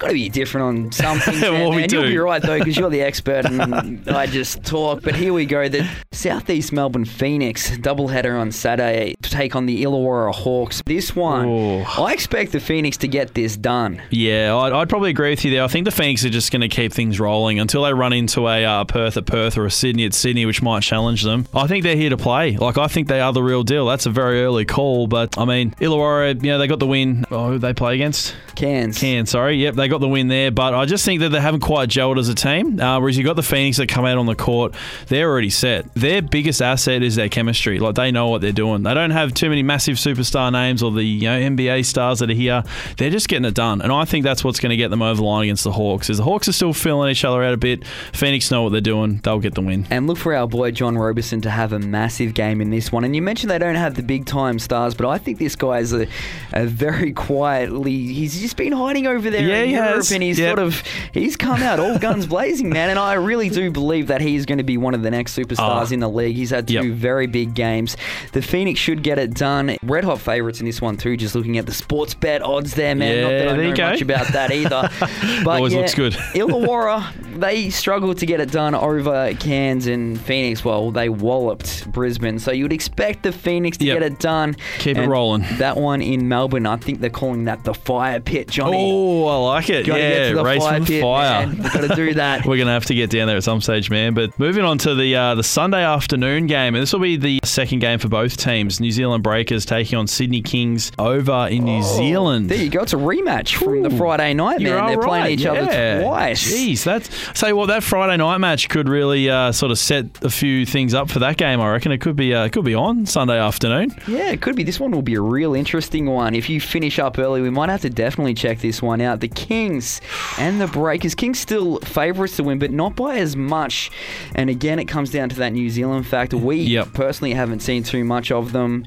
Got 0.02 0.08
to 0.08 0.14
be 0.14 0.30
different 0.30 0.66
on 0.66 0.92
some 0.92 1.20
things, 1.22 1.42
man. 1.42 1.54
Well, 1.54 1.70
we 1.70 1.84
and 1.84 1.92
you'll 1.92 2.02
be 2.02 2.18
right 2.18 2.42
though, 2.42 2.58
because 2.58 2.76
you're 2.76 2.90
the 2.90 3.02
expert, 3.04 3.46
and 3.46 4.10
I 4.10 4.26
just 4.26 4.64
talk. 4.64 5.04
But 5.04 5.14
here 5.14 5.32
we 5.32 5.46
go. 5.46 5.70
The 5.70 5.88
Southeast 6.12 6.74
Melbourne 6.74 7.06
Phoenix 7.06 7.70
doubleheader 7.78 8.40
on 8.40 8.52
Saturday 8.52 9.14
to 9.22 9.30
take 9.30 9.56
on 9.56 9.68
the 9.68 9.84
Illawarra 9.84 10.34
Hawks. 10.34 10.82
This 10.88 11.16
one, 11.16 11.46
Ooh. 11.46 11.82
I 11.82 12.14
expect 12.14 12.52
the 12.52 12.60
Phoenix 12.60 12.98
to 12.98 13.08
get 13.08 13.36
this 13.36 13.56
done. 13.56 14.02
Yeah, 14.10 14.56
I'd, 14.56 14.74
I'd 14.74 14.90
probably 14.90 15.12
agree 15.12 15.30
with 15.30 15.46
you 15.46 15.52
there. 15.52 15.64
I 15.64 15.68
think 15.68 15.86
the 15.86 15.92
Phoenix 15.92 16.26
are 16.26 16.32
just 16.32 16.52
going 16.52 16.62
to 16.62 16.68
keep 16.68 16.92
things 16.92 17.20
rolling 17.20 17.60
until 17.60 17.84
they 17.84 17.94
run 17.94 18.12
into 18.12 18.48
a 18.48 18.66
uh, 18.66 18.86
Perth 18.86 19.18
at 19.18 19.28
Perth 19.28 19.56
or 19.56 19.68
a 19.68 19.72
Sydney 19.72 20.06
at 20.06 20.16
Sydney, 20.16 20.48
which 20.48 20.64
might 20.64 20.82
challenge 20.82 21.22
them. 21.22 21.46
I 21.54 21.68
think 21.68 21.84
they're 21.84 21.96
here 21.96 22.10
to 22.10 22.18
play. 22.18 22.58
Like, 22.58 22.80
I 22.80 22.88
think 22.88 23.08
they 23.08 23.20
are 23.22 23.34
the 23.34 23.44
real 23.44 23.62
deal. 23.62 23.86
That's 23.86 24.08
a 24.08 24.10
very 24.10 24.42
early 24.42 24.66
call, 24.66 25.06
but 25.06 25.38
I 25.38 25.46
mean, 25.46 25.72
Illawarra, 25.80 26.42
you 26.44 26.50
know, 26.50 26.58
they 26.58 26.66
got 26.66 26.80
the 26.80 26.88
win. 26.88 27.24
Oh, 27.30 27.50
who 27.50 27.60
they 27.60 27.76
play 27.76 27.94
against? 27.94 28.36
Cairns. 28.56 28.98
Cairns, 28.98 29.30
sorry. 29.30 29.58
Yep, 29.58 29.76
they 29.76 29.91
got 29.92 30.02
the 30.02 30.08
win 30.08 30.28
there, 30.28 30.50
but 30.50 30.74
I 30.74 30.86
just 30.86 31.06
think 31.06 31.20
that 31.20 31.30
they 31.30 31.40
haven't 31.40 31.60
quite 31.60 31.90
gelled 31.90 32.18
as 32.18 32.30
a 32.30 32.36
team. 32.36 32.80
Uh, 32.80 33.00
whereas 33.00 33.18
you 33.18 33.24
got 33.24 33.36
the 33.36 33.44
Phoenix 33.44 33.78
that 33.78 33.88
come 33.88 34.06
out 34.06 34.18
on 34.18 34.26
the 34.26 34.36
court, 34.36 34.74
they're 35.08 35.30
already 35.30 35.50
set. 35.50 35.94
Their 35.94 36.22
biggest 36.22 36.62
asset 36.62 37.04
is 37.04 37.16
their 37.16 37.30
chemistry. 37.30 37.78
Like 37.78 37.96
they 37.96 38.12
know 38.12 38.30
what 38.30 38.42
they're 38.42 38.52
doing. 38.52 38.84
They 38.84 38.94
don't 38.94 39.12
have 39.12 39.34
too 39.34 39.50
many 39.50 39.62
massive 39.62 39.98
superstar 39.98 40.52
names 40.52 40.82
or 40.82 40.92
the 40.92 41.04
you 41.04 41.24
know 41.24 41.40
NBA 41.40 41.86
stars 41.86 42.20
that 42.20 42.30
are 42.30 42.34
here. 42.34 42.64
They're 42.98 43.10
just 43.10 43.28
getting 43.28 43.46
it 43.46 43.54
done, 43.54 43.82
and 43.82 43.92
I 43.92 44.06
think 44.06 44.24
that's 44.24 44.44
what's 44.44 44.60
going 44.60 44.72
to 44.72 44.78
get 44.78 44.90
them 44.90 45.02
over 45.02 45.18
the 45.18 45.24
line 45.24 45.44
against 45.44 45.64
the 45.64 45.72
Hawks. 45.72 46.10
Is 46.10 46.18
the 46.18 46.24
Hawks 46.24 46.48
are 46.48 46.54
still 46.54 46.74
filling 46.74 47.12
each 47.12 47.24
other 47.26 47.44
out 47.44 47.54
a 47.54 47.58
bit. 47.58 47.86
Phoenix 48.14 48.50
know 48.50 48.64
what 48.64 48.72
they're 48.72 48.82
doing. 48.82 49.20
They'll 49.24 49.40
get 49.40 49.56
the 49.56 49.62
win. 49.62 49.86
And 49.90 50.08
look 50.08 50.18
for 50.18 50.34
our 50.34 50.48
boy 50.48 50.72
John 50.72 50.98
Roberson 50.98 51.42
to 51.42 51.50
have 51.50 51.74
a 51.74 51.80
massive 51.80 52.34
game 52.34 52.62
in 52.62 52.70
this 52.70 52.92
one. 52.92 53.04
And 53.04 53.16
you 53.16 53.22
mentioned 53.22 53.52
they 53.52 53.60
don't 53.60 53.76
have 53.76 53.96
the 53.96 54.04
big 54.04 54.26
time 54.26 54.60
stars, 54.60 54.96
but 54.96 55.08
I 55.08 55.18
think 55.18 55.38
this 55.38 55.56
guy 55.56 55.80
is 55.80 55.94
a, 55.94 56.08
a 56.54 56.66
very 56.66 57.12
quietly. 57.12 57.92
He's 57.92 58.40
just 58.40 58.56
been 58.56 58.72
hiding 58.72 59.08
over 59.08 59.30
there 59.30 59.42
Yeah, 59.42 59.64
Europe, 59.90 60.06
and 60.14 60.24
he's 60.24 60.40
Yep. 60.40 60.50
sort 60.50 60.60
of 60.60 60.84
he's 61.14 61.36
come 61.36 61.62
out 61.62 61.80
all 61.80 61.98
guns 61.98 62.26
blazing, 62.36 62.70
man. 62.70 62.90
And 62.90 63.00
I 63.00 63.14
really 63.14 63.50
do 63.50 63.72
believe 63.72 64.08
that 64.08 64.22
he's 64.22 64.46
going 64.46 64.58
to 64.60 64.64
be 64.64 64.78
one 64.78 64.94
of 64.94 65.02
the 65.04 65.12
next 65.12 65.38
superstars 65.38 65.60
Ah. 65.90 65.94
in 65.94 66.00
the 66.00 66.10
league. 66.10 66.36
He's 66.36 66.50
had 66.52 66.68
two 66.68 66.74
Yep. 66.76 66.86
very 66.86 67.28
big 67.28 67.54
games. 67.54 67.98
The 68.34 68.42
Phoenix 68.42 68.80
should 68.80 69.04
get 69.04 69.20
it 69.20 69.34
done. 69.34 69.78
Red 69.84 70.04
hot 70.04 70.20
favourites 70.20 70.60
in 70.60 70.66
this 70.66 70.82
one 70.82 70.98
too. 70.98 71.18
Just 71.18 71.36
looking 71.36 71.58
at 71.58 71.66
the 71.66 71.74
sports 71.74 72.14
bet 72.14 72.42
odds 72.42 72.74
there, 72.76 72.96
man. 72.96 73.16
Yeah, 73.16 73.22
Not 73.24 73.30
that 73.30 73.48
I 73.48 73.54
there 73.54 73.64
you 73.64 73.70
know 73.72 73.76
go. 73.76 73.90
much 73.90 74.02
about 74.02 74.28
that 74.34 74.52
either. 74.52 74.90
But 75.44 75.56
Always 75.58 75.74
yeah, 75.74 75.80
looks 75.80 75.96
good. 75.96 76.14
Illawarra, 76.34 77.04
they 77.40 77.70
struggled 77.70 78.18
to 78.20 78.26
get 78.26 78.40
it 78.40 78.52
done 78.52 78.76
over 78.76 79.34
Cairns 79.40 79.88
and 79.88 80.20
Phoenix. 80.22 80.64
Well, 80.64 80.92
they 80.92 81.10
walloped 81.10 81.92
Brisbane. 81.92 82.40
So 82.40 82.52
you'd 82.52 82.74
expect 82.74 83.24
the 83.24 83.32
Phoenix 83.32 83.78
to 83.78 83.86
Yep. 83.86 84.00
get 84.00 84.12
it 84.12 84.20
done. 84.20 84.56
Keep 84.80 84.98
it 84.98 85.08
rolling. 85.08 85.46
That 85.58 85.78
one 85.78 86.02
in 86.02 86.28
Melbourne, 86.28 86.66
I 86.66 86.78
think 86.78 87.00
they're 87.02 87.10
calling 87.10 87.46
that 87.46 87.64
the 87.64 87.74
fire 87.74 88.20
pit, 88.20 88.50
Johnny. 88.50 88.78
Oh, 88.92 89.26
I 89.28 89.36
like 89.56 89.70
it. 89.70 89.71
Gotta 89.72 90.00
yeah, 90.00 90.10
get 90.10 90.30
to 90.30 90.36
the 90.36 90.44
race 90.44 90.62
fire 90.62 90.82
pit, 90.82 91.02
fire. 91.02 91.48
man. 91.48 91.58
We've 91.58 91.74
got 91.74 91.82
to 91.82 91.96
do 91.96 92.14
that. 92.16 92.46
We're 92.46 92.58
gonna 92.58 92.72
have 92.72 92.86
to 92.86 92.96
get 92.96 93.10
down 93.10 93.28
there 93.28 93.38
at 93.38 93.44
some 93.44 93.62
stage, 93.62 93.90
man. 93.90 94.14
But 94.14 94.38
moving 94.40 94.64
on 94.64 94.78
to 94.80 94.96
the 94.96 95.16
uh, 95.16 95.36
the 95.36 95.44
Sunday 95.44 95.84
afternoon 95.84 96.48
game, 96.48 96.76
and 96.76 96.82
this 96.82 96.94
will 96.94 97.00
be 97.00 97.18
the 97.18 97.40
second 97.44 97.80
game 97.80 98.00
for 98.00 98.08
both 98.08 98.38
teams. 98.38 98.80
New 98.80 98.92
Zealand 98.92 99.24
Breakers 99.24 99.66
taking 99.66 99.98
on 99.98 100.08
Sydney 100.08 100.42
Kings 100.42 100.92
over 101.00 101.48
in 101.50 101.66
New 101.66 101.84
Zealand. 101.84 102.50
There 102.50 102.58
you 102.58 102.70
go. 102.70 102.82
It's 102.82 102.94
a 102.94 102.98
rematch 102.98 103.56
from 103.56 103.84
the 103.84 103.90
Friday 103.90 104.34
night, 104.34 104.60
man. 104.60 104.66
They're 104.66 105.00
all 105.00 105.04
playing 105.04 105.24
right, 105.24 105.40
each 105.40 105.46
other 105.46 105.64
yeah. 105.64 106.02
twice. 106.02 106.52
Jeez, 106.52 106.84
that's 106.84 107.40
say 107.40 107.54
what 107.54 107.68
that 107.68 107.84
Friday 107.84 108.18
night 108.18 108.38
match 108.40 108.70
could 108.70 108.90
really 108.90 109.30
uh, 109.30 109.52
sort 109.52 109.72
of 109.72 109.80
set 109.80 110.06
a 110.24 110.30
few 110.30 110.66
things 110.66 110.94
up 110.94 111.10
for 111.10 111.20
that 111.20 111.38
game. 111.38 111.62
I 111.62 111.72
reckon 111.72 111.92
it 111.92 112.02
could 112.02 112.16
be 112.16 112.34
uh, 112.34 112.46
it 112.46 112.52
could 112.52 112.66
be 112.66 112.76
on 112.76 113.06
Sunday 113.06 113.40
afternoon. 113.40 113.96
Yeah, 114.08 114.32
it 114.32 114.42
could 114.42 114.56
be. 114.56 114.64
This 114.64 114.80
one 114.80 114.92
will 114.92 115.02
be 115.02 115.16
a 115.16 115.22
real 115.22 115.54
interesting 115.54 116.08
one. 116.08 116.36
If 116.36 116.50
you 116.50 116.60
finish 116.60 117.00
up 117.00 117.18
early, 117.20 117.42
we 117.42 117.50
might 117.50 117.70
have 117.70 117.82
to 117.82 117.90
definitely 117.90 118.34
check 118.34 118.60
this 118.60 118.82
one 118.82 119.02
out. 119.02 119.20
The 119.20 119.28
Kings 119.28 119.51
and 119.52 120.62
the 120.62 120.68
Breakers. 120.68 121.14
Kings 121.16 121.40
still 121.40 121.80
favourites 121.80 122.38
to 122.38 122.44
win, 122.44 122.58
but 122.60 122.72
not 122.72 122.96
by 122.96 123.18
as 123.18 123.36
much. 123.36 123.92
And 124.34 124.50
again, 124.50 124.80
it 124.80 124.86
comes 124.86 125.12
down 125.12 125.30
to 125.30 125.36
that 125.38 125.50
New 125.54 125.70
Zealand 125.70 126.08
factor. 126.08 126.38
We 126.38 126.58
Yep. 126.62 126.94
personally 126.94 127.34
haven't 127.34 127.60
seen 127.62 127.84
too 127.84 128.04
much 128.06 128.32
of 128.32 128.54
them. 128.54 128.86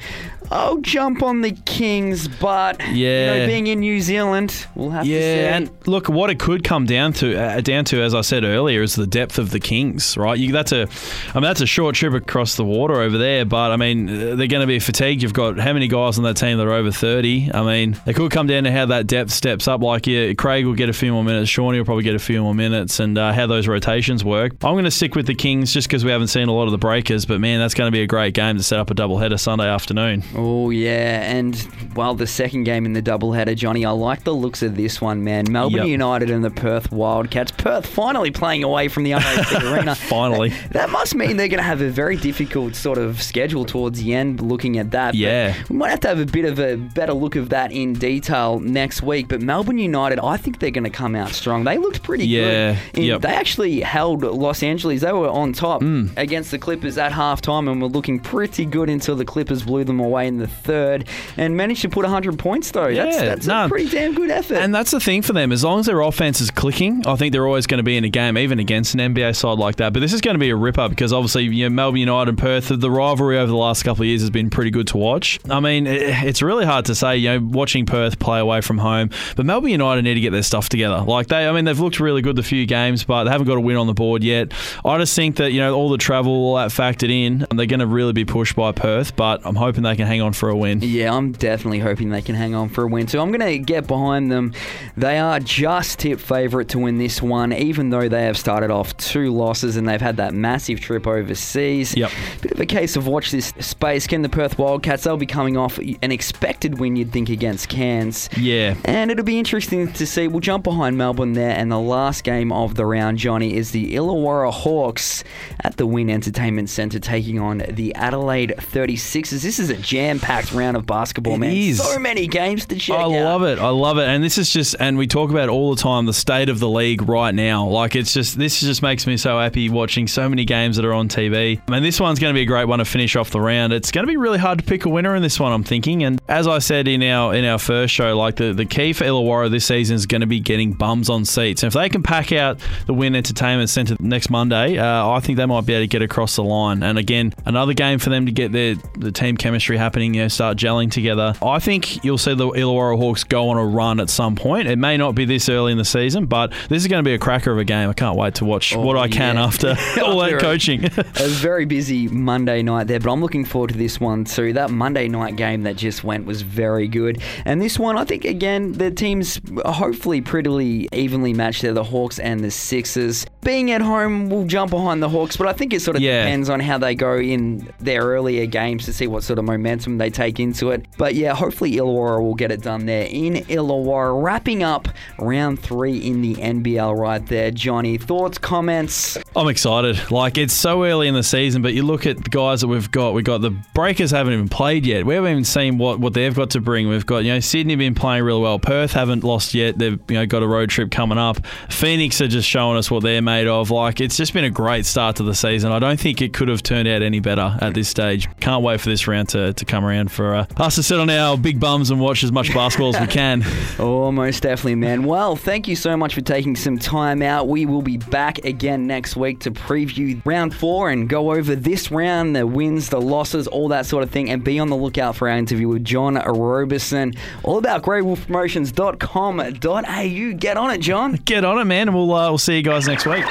I'll 0.50 0.76
jump 0.78 1.22
on 1.22 1.40
the 1.40 1.52
Kings, 1.64 2.28
but 2.28 2.80
you 2.88 3.06
Yeah. 3.06 3.38
know, 3.38 3.46
being 3.46 3.66
in 3.66 3.80
New 3.80 4.00
Zealand, 4.00 4.66
we'll 4.74 4.90
have 4.90 5.04
to 5.04 5.08
see. 5.08 5.14
Yeah, 5.14 5.56
and 5.56 5.70
look, 5.86 6.08
what 6.08 6.30
it 6.30 6.38
could 6.38 6.62
come 6.64 6.86
down 6.86 7.12
to, 7.14 7.36
uh, 7.40 7.60
down 7.60 7.84
to, 7.86 8.00
as 8.02 8.14
I 8.14 8.20
said 8.20 8.44
earlier, 8.44 8.82
is 8.82 8.94
the 8.94 9.06
depth 9.06 9.38
of 9.38 9.50
the 9.50 9.60
Kings. 9.60 10.16
Right, 10.16 10.38
you, 10.38 10.52
that's 10.52 10.72
a, 10.72 10.82
I 10.82 11.34
mean, 11.34 11.42
that's 11.44 11.60
a 11.60 11.66
short 11.66 11.94
trip 11.96 12.12
across 12.12 12.56
the 12.56 12.64
water 12.64 13.00
over 13.00 13.16
there. 13.18 13.44
But 13.44 13.72
I 13.72 13.76
mean, 13.76 14.08
uh, 14.08 14.36
they're 14.36 14.46
going 14.46 14.60
to 14.60 14.66
be 14.66 14.78
fatigued. 14.78 15.22
You've 15.22 15.32
got 15.32 15.58
how 15.58 15.72
many 15.72 15.88
guys 15.88 16.18
on 16.18 16.24
that 16.24 16.36
team 16.36 16.58
that 16.58 16.66
are 16.66 16.72
over 16.72 16.90
thirty? 16.92 17.50
I 17.52 17.62
mean, 17.62 17.96
it 18.06 18.14
could 18.14 18.30
come 18.30 18.46
down 18.46 18.64
to 18.64 18.72
how 18.72 18.86
that 18.86 19.06
depth 19.06 19.30
steps 19.32 19.66
up. 19.66 19.82
Like, 19.82 20.06
yeah, 20.06 20.32
Craig 20.34 20.66
will 20.66 20.74
get 20.74 20.88
a 20.88 20.92
few 20.92 21.12
more 21.12 21.24
minutes. 21.24 21.48
Shawnee 21.50 21.78
will 21.78 21.84
probably 21.84 22.04
get 22.04 22.14
a 22.14 22.18
few 22.18 22.42
more 22.42 22.54
minutes, 22.54 23.00
and 23.00 23.16
uh, 23.18 23.32
how 23.32 23.46
those 23.46 23.66
rotations 23.66 24.24
work. 24.24 24.52
I'm 24.62 24.74
going 24.74 24.84
to 24.84 24.90
stick 24.90 25.14
with 25.14 25.26
the 25.26 25.34
Kings 25.34 25.72
just 25.72 25.88
because 25.88 26.04
we 26.04 26.10
haven't 26.10 26.28
seen 26.28 26.48
a 26.48 26.52
lot 26.52 26.64
of 26.64 26.70
the 26.72 26.78
breakers. 26.78 27.24
But 27.24 27.40
man, 27.40 27.58
that's 27.60 27.74
going 27.74 27.88
to 27.88 27.92
be 27.92 28.02
a 28.02 28.06
great 28.06 28.34
game 28.34 28.56
to 28.56 28.62
set 28.62 28.78
up 28.78 28.90
a 28.90 28.94
double 28.94 29.18
header 29.18 29.38
Sunday 29.38 29.66
afternoon. 29.68 30.22
Oh 30.46 30.68
yeah, 30.68 31.22
and 31.22 31.66
well, 31.96 32.14
the 32.14 32.26
second 32.26 32.64
game 32.64 32.84
in 32.84 32.92
the 32.92 33.00
doubleheader, 33.00 33.56
Johnny. 33.56 33.84
I 33.86 33.90
like 33.92 34.24
the 34.24 34.34
looks 34.34 34.62
of 34.62 34.76
this 34.76 35.00
one, 35.00 35.24
man. 35.24 35.46
Melbourne 35.50 35.78
Yep. 35.78 35.86
United 35.88 36.30
and 36.30 36.44
the 36.44 36.50
Perth 36.50 36.92
Wildcats. 36.92 37.52
Perth 37.52 37.86
finally 37.86 38.30
playing 38.30 38.62
away 38.62 38.88
from 38.88 39.04
the 39.04 39.12
RAC 39.14 39.62
Arena. 39.64 39.94
Finally. 40.14 40.50
That 40.72 40.90
must 40.90 41.14
mean 41.14 41.36
they're 41.38 41.48
going 41.48 41.58
to 41.58 41.62
have 41.62 41.80
a 41.80 41.88
very 41.88 42.16
difficult 42.16 42.74
sort 42.74 42.98
of 42.98 43.22
schedule 43.22 43.64
towards 43.64 44.02
the 44.02 44.12
end. 44.12 44.40
Looking 44.42 44.76
at 44.78 44.90
that, 44.90 45.12
But 45.12 45.14
Yeah. 45.16 45.54
we 45.70 45.76
might 45.76 45.90
have 45.90 46.00
to 46.00 46.08
have 46.08 46.20
a 46.20 46.26
bit 46.26 46.44
of 46.44 46.58
a 46.58 46.76
better 46.76 47.14
look 47.14 47.36
of 47.36 47.48
that 47.50 47.72
in 47.72 47.94
detail 47.94 48.58
next 48.60 49.02
week. 49.02 49.28
But 49.28 49.40
Melbourne 49.40 49.78
United, 49.78 50.18
I 50.18 50.36
think 50.36 50.58
they're 50.58 50.70
going 50.70 50.84
to 50.84 50.90
come 50.90 51.14
out 51.14 51.30
strong. 51.30 51.64
They 51.64 51.78
looked 51.78 52.02
pretty 52.02 52.26
Yeah, 52.26 52.76
good. 52.92 53.04
Yep. 53.04 53.20
They 53.22 53.34
actually 53.34 53.80
held 53.80 54.22
Los 54.22 54.62
Angeles. 54.62 55.00
They 55.00 55.12
were 55.12 55.28
on 55.30 55.52
top 55.54 55.80
Mm. 55.80 56.10
against 56.18 56.50
the 56.50 56.58
Clippers 56.58 56.98
at 56.98 57.12
halftime 57.12 57.70
and 57.70 57.80
were 57.80 57.88
looking 57.88 58.18
pretty 58.18 58.64
good 58.66 58.90
until 58.90 59.16
the 59.16 59.24
Clippers 59.24 59.62
blew 59.62 59.84
them 59.84 60.00
away 60.00 60.23
in 60.24 60.38
the 60.38 60.46
third 60.46 61.08
and 61.36 61.56
managed 61.56 61.82
to 61.82 61.88
put 61.88 62.04
100 62.04 62.38
points 62.38 62.70
though. 62.70 62.92
that's 62.92 63.16
Yeah, 63.16 63.24
that's 63.24 63.46
no. 63.46 63.66
a 63.66 63.68
pretty 63.68 63.90
damn 63.90 64.14
good 64.14 64.30
effort. 64.30 64.56
And 64.56 64.74
that's 64.74 64.90
the 64.90 65.00
thing 65.00 65.22
for 65.22 65.32
them. 65.32 65.52
As 65.52 65.64
long 65.64 65.80
as 65.80 65.86
their 65.86 66.00
offense 66.00 66.40
is 66.40 66.50
clicking, 66.50 67.06
I 67.06 67.16
think 67.16 67.32
they're 67.32 67.46
always 67.46 67.66
going 67.66 67.78
to 67.78 67.84
be 67.84 67.96
in 67.96 68.04
a 68.04 68.08
game, 68.08 68.36
even 68.38 68.58
against 68.58 68.94
an 68.94 69.14
NBA 69.14 69.36
side 69.36 69.58
like 69.58 69.76
that. 69.76 69.92
But 69.92 70.00
this 70.00 70.12
is 70.12 70.20
going 70.20 70.34
to 70.34 70.38
be 70.40 70.50
a 70.50 70.56
ripper 70.56 70.88
because 70.88 71.12
obviously, 71.12 71.44
you 71.44 71.64
know, 71.64 71.74
Melbourne 71.74 72.00
United 72.00 72.30
and 72.30 72.38
Perth, 72.38 72.68
the 72.68 72.90
rivalry 72.90 73.38
over 73.38 73.50
the 73.50 73.56
last 73.56 73.82
couple 73.82 74.02
of 74.02 74.08
years 74.08 74.20
has 74.20 74.30
been 74.30 74.50
pretty 74.50 74.70
good 74.70 74.86
to 74.88 74.96
watch. 74.96 75.38
I 75.48 75.60
mean, 75.60 75.86
it's 75.86 76.42
really 76.42 76.64
hard 76.64 76.86
to 76.86 76.94
say, 76.94 77.16
you 77.16 77.28
know, 77.30 77.40
watching 77.40 77.86
Perth 77.86 78.18
play 78.18 78.40
away 78.40 78.60
from 78.60 78.78
home, 78.78 79.10
but 79.36 79.46
Melbourne 79.46 79.70
United 79.70 80.02
need 80.02 80.14
to 80.14 80.20
get 80.20 80.30
their 80.30 80.42
stuff 80.42 80.68
together. 80.68 81.00
Like 81.00 81.28
they, 81.28 81.46
I 81.46 81.52
mean, 81.52 81.64
they've 81.64 81.78
looked 81.78 82.00
really 82.00 82.22
good 82.22 82.36
the 82.36 82.42
few 82.42 82.66
games, 82.66 83.04
but 83.04 83.24
they 83.24 83.30
haven't 83.30 83.46
got 83.46 83.56
a 83.56 83.60
win 83.60 83.76
on 83.76 83.86
the 83.86 83.94
board 83.94 84.22
yet. 84.22 84.52
I 84.84 84.98
just 84.98 85.14
think 85.14 85.36
that 85.36 85.52
you 85.52 85.60
know 85.60 85.74
all 85.74 85.90
the 85.90 85.98
travel, 85.98 86.32
all 86.32 86.56
that 86.56 86.70
factored 86.70 87.10
in, 87.10 87.46
and 87.50 87.58
they're 87.58 87.66
going 87.66 87.80
to 87.80 87.86
really 87.86 88.12
be 88.12 88.24
pushed 88.24 88.56
by 88.56 88.72
Perth. 88.72 89.16
But 89.16 89.40
I'm 89.44 89.56
hoping 89.56 89.82
they 89.82 89.96
can 89.96 90.06
hang 90.06 90.13
on 90.20 90.32
for 90.32 90.48
a 90.48 90.56
win. 90.56 90.80
Yeah, 90.82 91.14
I'm 91.14 91.32
definitely 91.32 91.78
hoping 91.78 92.10
they 92.10 92.22
can 92.22 92.34
hang 92.34 92.54
on 92.54 92.68
for 92.68 92.84
a 92.84 92.86
win. 92.86 93.08
So 93.08 93.20
I'm 93.20 93.30
going 93.30 93.40
to 93.40 93.58
get 93.58 93.86
behind 93.86 94.30
them. 94.30 94.52
They 94.96 95.18
are 95.18 95.40
just 95.40 95.98
tip 95.98 96.20
favourite 96.20 96.68
to 96.70 96.78
win 96.78 96.98
this 96.98 97.22
one, 97.22 97.52
even 97.52 97.90
though 97.90 98.08
they 98.08 98.24
have 98.24 98.36
started 98.36 98.70
off 98.70 98.96
two 98.96 99.32
losses 99.32 99.76
and 99.76 99.88
they've 99.88 100.00
had 100.00 100.16
that 100.18 100.34
massive 100.34 100.80
trip 100.80 101.06
overseas. 101.06 101.96
Yep. 101.96 102.10
Bit 102.42 102.52
of 102.52 102.60
a 102.60 102.66
case 102.66 102.96
of 102.96 103.06
watch 103.06 103.30
this 103.30 103.52
space. 103.60 104.06
Can 104.06 104.22
the 104.22 104.28
Perth 104.28 104.58
Wildcats? 104.58 105.04
They'll 105.04 105.16
be 105.16 105.26
coming 105.26 105.56
off 105.56 105.78
an 105.78 106.12
expected 106.12 106.78
win, 106.78 106.96
you'd 106.96 107.12
think, 107.12 107.28
against 107.28 107.68
Cairns. 107.68 108.28
Yeah. 108.36 108.76
And 108.84 109.10
it'll 109.10 109.24
be 109.24 109.38
interesting 109.38 109.92
to 109.92 110.06
see. 110.06 110.28
We'll 110.28 110.40
jump 110.40 110.64
behind 110.64 110.96
Melbourne 110.96 111.32
there. 111.32 111.56
And 111.56 111.70
the 111.70 111.78
last 111.78 112.24
game 112.24 112.52
of 112.52 112.74
the 112.74 112.86
round, 112.86 113.18
Johnny, 113.18 113.56
is 113.56 113.70
the 113.70 113.94
Illawarra 113.94 114.52
Hawks 114.52 115.24
at 115.60 115.76
the 115.76 115.86
Win 115.86 116.10
Entertainment 116.10 116.68
Centre 116.68 116.98
taking 116.98 117.38
on 117.38 117.58
the 117.68 117.94
Adelaide 117.94 118.54
36ers. 118.58 119.42
This 119.42 119.58
is 119.58 119.70
a 119.70 119.76
jam 119.76 120.03
packed 120.20 120.52
round 120.52 120.76
of 120.76 120.86
basketball, 120.86 121.34
It 121.34 121.38
man. 121.38 121.50
is. 121.56 121.78
So 121.82 121.98
many 121.98 122.26
games 122.26 122.66
to 122.66 122.76
check 122.76 122.96
I 122.98 123.02
out. 123.02 123.10
love 123.10 123.42
it. 123.44 123.58
I 123.58 123.68
love 123.68 123.98
it. 123.98 124.04
And 124.08 124.22
this 124.22 124.38
is 124.38 124.50
just, 124.50 124.76
and 124.78 124.96
we 124.98 125.06
talk 125.06 125.30
about 125.30 125.48
all 125.48 125.74
the 125.74 125.80
time, 125.82 126.06
the 126.06 126.12
state 126.12 126.48
of 126.48 126.58
the 126.58 126.68
league 126.68 127.08
right 127.08 127.34
now. 127.34 127.66
Like, 127.66 127.96
it's 127.96 128.12
just, 128.12 128.38
this 128.38 128.60
just 128.60 128.82
makes 128.82 129.06
me 129.06 129.16
so 129.16 129.38
happy 129.38 129.68
watching 129.70 130.06
so 130.06 130.28
many 130.28 130.44
games 130.44 130.76
that 130.76 130.84
are 130.84 130.92
on 130.92 131.08
TV. 131.08 131.60
And 131.68 131.84
this 131.84 132.00
one's 132.00 132.18
going 132.18 132.32
to 132.32 132.38
be 132.38 132.42
a 132.42 132.46
great 132.46 132.66
one 132.66 132.78
to 132.78 132.84
finish 132.84 133.16
off 133.16 133.30
the 133.30 133.40
round. 133.40 133.72
It's 133.72 133.90
going 133.90 134.06
to 134.06 134.10
be 134.10 134.16
really 134.16 134.38
hard 134.38 134.58
to 134.58 134.64
pick 134.64 134.84
a 134.84 134.88
winner 134.88 135.14
in 135.16 135.22
this 135.22 135.40
one, 135.40 135.52
I'm 135.52 135.64
thinking. 135.64 136.04
And 136.04 136.20
as 136.28 136.46
I 136.46 136.58
said 136.58 136.88
in 136.88 137.02
our 137.02 137.34
in 137.34 137.44
our 137.44 137.58
first 137.58 137.94
show, 137.94 138.16
like 138.16 138.36
the, 138.36 138.52
the 138.52 138.64
key 138.64 138.92
for 138.92 139.04
Illawarra 139.04 139.50
this 139.50 139.64
season 139.66 139.96
is 139.96 140.06
going 140.06 140.20
to 140.20 140.26
be 140.26 140.40
getting 140.40 140.72
bums 140.72 141.08
on 141.08 141.24
seats. 141.24 141.62
And 141.62 141.68
if 141.68 141.74
they 141.74 141.88
can 141.88 142.02
pack 142.02 142.32
out 142.32 142.58
the 142.86 142.94
Win 142.94 143.14
Entertainment 143.14 143.70
Centre 143.70 143.96
next 144.00 144.30
Monday, 144.30 144.78
uh, 144.78 145.08
I 145.08 145.20
think 145.20 145.38
they 145.38 145.46
might 145.46 145.66
be 145.66 145.72
able 145.74 145.84
to 145.84 145.88
get 145.88 146.02
across 146.02 146.36
the 146.36 146.44
line. 146.44 146.82
And 146.82 146.98
again, 146.98 147.32
another 147.46 147.72
game 147.74 147.98
for 147.98 148.10
them 148.10 148.26
to 148.26 148.32
get 148.32 148.52
their 148.52 148.74
the 148.98 149.12
team 149.12 149.36
chemistry 149.36 149.76
happening, 149.76 149.93
you 150.02 150.22
know, 150.22 150.28
start 150.28 150.58
gelling 150.58 150.90
together. 150.90 151.34
I 151.40 151.60
think 151.60 152.04
you'll 152.04 152.18
see 152.18 152.34
the 152.34 152.48
Illawarra 152.48 152.96
Hawks 152.98 153.22
go 153.22 153.50
on 153.50 153.56
a 153.58 153.64
run 153.64 154.00
at 154.00 154.10
some 154.10 154.34
point. 154.34 154.66
It 154.66 154.78
may 154.78 154.96
not 154.96 155.14
be 155.14 155.24
this 155.24 155.48
early 155.48 155.70
in 155.70 155.78
the 155.78 155.84
season, 155.84 156.26
but 156.26 156.52
this 156.68 156.82
is 156.82 156.88
going 156.88 157.04
to 157.04 157.08
be 157.08 157.14
a 157.14 157.18
cracker 157.18 157.52
of 157.52 157.58
a 157.58 157.64
game. 157.64 157.88
I 157.88 157.92
can't 157.92 158.16
wait 158.16 158.34
to 158.36 158.44
watch 158.44 158.74
Oh, 158.74 158.80
what 158.80 158.96
I 158.96 159.08
can 159.08 159.36
yeah. 159.36 159.44
after 159.46 159.68
all 160.02 160.18
that 160.20 160.38
coaching. 160.40 160.84
a 160.96 161.28
very 161.28 161.64
busy 161.66 162.08
Monday 162.08 162.62
night 162.62 162.88
there, 162.88 162.98
but 162.98 163.12
I'm 163.12 163.20
looking 163.20 163.44
forward 163.44 163.70
to 163.72 163.76
this 163.78 164.00
one 164.00 164.24
too. 164.24 164.52
That 164.54 164.70
Monday 164.70 165.06
night 165.08 165.36
game 165.36 165.62
that 165.64 165.76
just 165.76 166.02
went 166.02 166.24
was 166.26 166.42
very 166.42 166.88
good. 166.88 167.20
And 167.44 167.60
this 167.60 167.78
one, 167.78 167.96
I 167.98 168.04
think, 168.04 168.24
again, 168.24 168.72
the 168.72 168.90
teams 168.90 169.40
hopefully 169.64 170.20
prettily 170.20 170.88
evenly 170.92 171.32
matched 171.34 171.62
there, 171.62 171.72
the 171.72 171.84
Hawks 171.84 172.18
and 172.18 172.40
the 172.40 172.50
Sixers. 172.50 173.26
Being 173.42 173.70
at 173.72 173.82
home, 173.82 174.30
we'll 174.30 174.46
jump 174.46 174.70
behind 174.70 175.02
the 175.02 175.08
Hawks, 175.08 175.36
but 175.36 175.46
I 175.46 175.52
think 175.52 175.74
it 175.74 175.82
sort 175.82 175.96
of 175.96 176.02
Yeah. 176.02 176.24
depends 176.24 176.48
on 176.48 176.60
how 176.60 176.78
they 176.78 176.94
go 176.94 177.18
in 177.18 177.68
their 177.78 178.00
earlier 178.02 178.46
games 178.46 178.86
to 178.86 178.92
see 178.92 179.06
what 179.06 179.22
sort 179.22 179.38
of 179.38 179.44
momentum 179.44 179.83
they 179.86 180.10
take 180.10 180.40
into 180.40 180.70
it. 180.70 180.86
But 180.96 181.14
yeah, 181.14 181.34
hopefully 181.34 181.72
Illawarra 181.72 182.22
will 182.22 182.34
get 182.34 182.50
it 182.50 182.62
done 182.62 182.86
there 182.86 183.06
in 183.10 183.34
Illawarra. 183.34 184.22
Wrapping 184.22 184.62
up 184.62 184.88
round 185.18 185.60
three 185.60 185.98
in 185.98 186.22
the 186.22 186.34
NBL 186.34 186.96
right 186.96 187.24
there. 187.26 187.50
Johnny, 187.50 187.98
thoughts, 187.98 188.38
comments? 188.38 189.18
I'm 189.36 189.48
excited. 189.48 190.10
Like 190.10 190.38
it's 190.38 190.54
so 190.54 190.84
early 190.84 191.08
in 191.08 191.14
the 191.14 191.22
season, 191.22 191.62
but 191.62 191.74
you 191.74 191.82
look 191.82 192.06
at 192.06 192.22
the 192.22 192.30
guys 192.30 192.60
that 192.60 192.68
we've 192.68 192.90
got. 192.90 193.14
We've 193.14 193.24
got 193.24 193.40
the 193.40 193.50
Breakers 193.74 194.10
haven't 194.10 194.32
even 194.32 194.48
played 194.48 194.86
yet. 194.86 195.06
We 195.06 195.14
haven't 195.14 195.30
even 195.30 195.44
seen 195.44 195.78
what, 195.78 195.98
what 196.00 196.14
they've 196.14 196.34
got 196.34 196.50
to 196.50 196.60
bring. 196.60 196.88
We've 196.88 197.06
got 197.06 197.24
you 197.24 197.32
know 197.32 197.40
Sydney 197.40 197.76
been 197.76 197.94
playing 197.94 198.24
really 198.24 198.40
well. 198.40 198.58
Perth 198.58 198.92
haven't 198.92 199.24
lost 199.24 199.54
yet. 199.54 199.78
They've 199.78 199.98
you 200.08 200.14
know 200.14 200.26
got 200.26 200.42
a 200.42 200.46
road 200.46 200.70
trip 200.70 200.90
coming 200.90 201.18
up. 201.18 201.44
Phoenix 201.70 202.20
are 202.20 202.28
just 202.28 202.48
showing 202.48 202.76
us 202.76 202.90
what 202.90 203.02
they're 203.02 203.22
made 203.22 203.46
of. 203.46 203.70
Like 203.70 204.00
it's 204.00 204.16
just 204.16 204.32
been 204.32 204.44
a 204.44 204.50
great 204.50 204.86
start 204.86 205.16
to 205.16 205.22
the 205.22 205.34
season. 205.34 205.72
I 205.72 205.78
don't 205.78 205.98
think 205.98 206.22
it 206.22 206.32
could 206.32 206.48
have 206.48 206.62
turned 206.62 206.86
out 206.86 207.02
any 207.02 207.20
better 207.20 207.56
at 207.60 207.74
this 207.74 207.88
stage. 207.88 208.28
Can't 208.40 208.62
wait 208.62 208.80
for 208.80 208.88
this 208.88 209.08
round 209.08 209.30
to, 209.30 209.52
to 209.52 209.64
come 209.64 209.73
around 209.82 210.12
for 210.12 210.34
uh, 210.34 210.46
us 210.58 210.74
to 210.74 210.82
sit 210.82 211.00
on 211.00 211.08
our 211.08 211.38
big 211.38 211.58
bums 211.58 211.90
and 211.90 211.98
watch 211.98 212.22
as 212.22 212.30
much 212.30 212.52
basketball 212.52 212.94
as 212.94 213.00
we 213.00 213.06
can. 213.06 213.42
Oh, 213.78 214.12
most 214.12 214.42
definitely, 214.42 214.74
man. 214.76 215.04
Well, 215.04 215.36
thank 215.36 215.66
you 215.66 215.74
so 215.74 215.96
much 215.96 216.14
for 216.14 216.20
taking 216.20 216.54
some 216.54 216.78
time 216.78 217.22
out. 217.22 217.48
We 217.48 217.66
will 217.66 217.82
be 217.82 217.96
back 217.96 218.38
again 218.44 218.86
next 218.86 219.16
week 219.16 219.40
to 219.40 219.50
preview 219.50 220.20
round 220.24 220.54
four 220.54 220.90
and 220.90 221.08
go 221.08 221.32
over 221.32 221.56
this 221.56 221.90
round, 221.90 222.36
the 222.36 222.46
wins, 222.46 222.90
the 222.90 223.00
losses, 223.00 223.48
all 223.48 223.68
that 223.68 223.86
sort 223.86 224.04
of 224.04 224.10
thing, 224.10 224.30
and 224.30 224.44
be 224.44 224.58
on 224.58 224.68
the 224.68 224.76
lookout 224.76 225.16
for 225.16 225.28
our 225.28 225.36
interview 225.36 225.68
with 225.68 225.84
John 225.84 226.14
Roberson, 226.14 227.14
all 227.42 227.58
about 227.58 227.82
greywolfpromotions.com.au. 227.82 230.38
Get 230.38 230.56
on 230.56 230.70
it, 230.70 230.78
John. 230.78 231.12
Get 231.24 231.44
on 231.44 231.58
it, 231.58 231.64
man, 231.64 231.88
and 231.88 231.96
we'll 231.96 232.14
uh, 232.14 232.28
we'll 232.28 232.38
see 232.38 232.56
you 232.56 232.62
guys 232.62 232.86
next 232.86 233.06
week. 233.06 233.24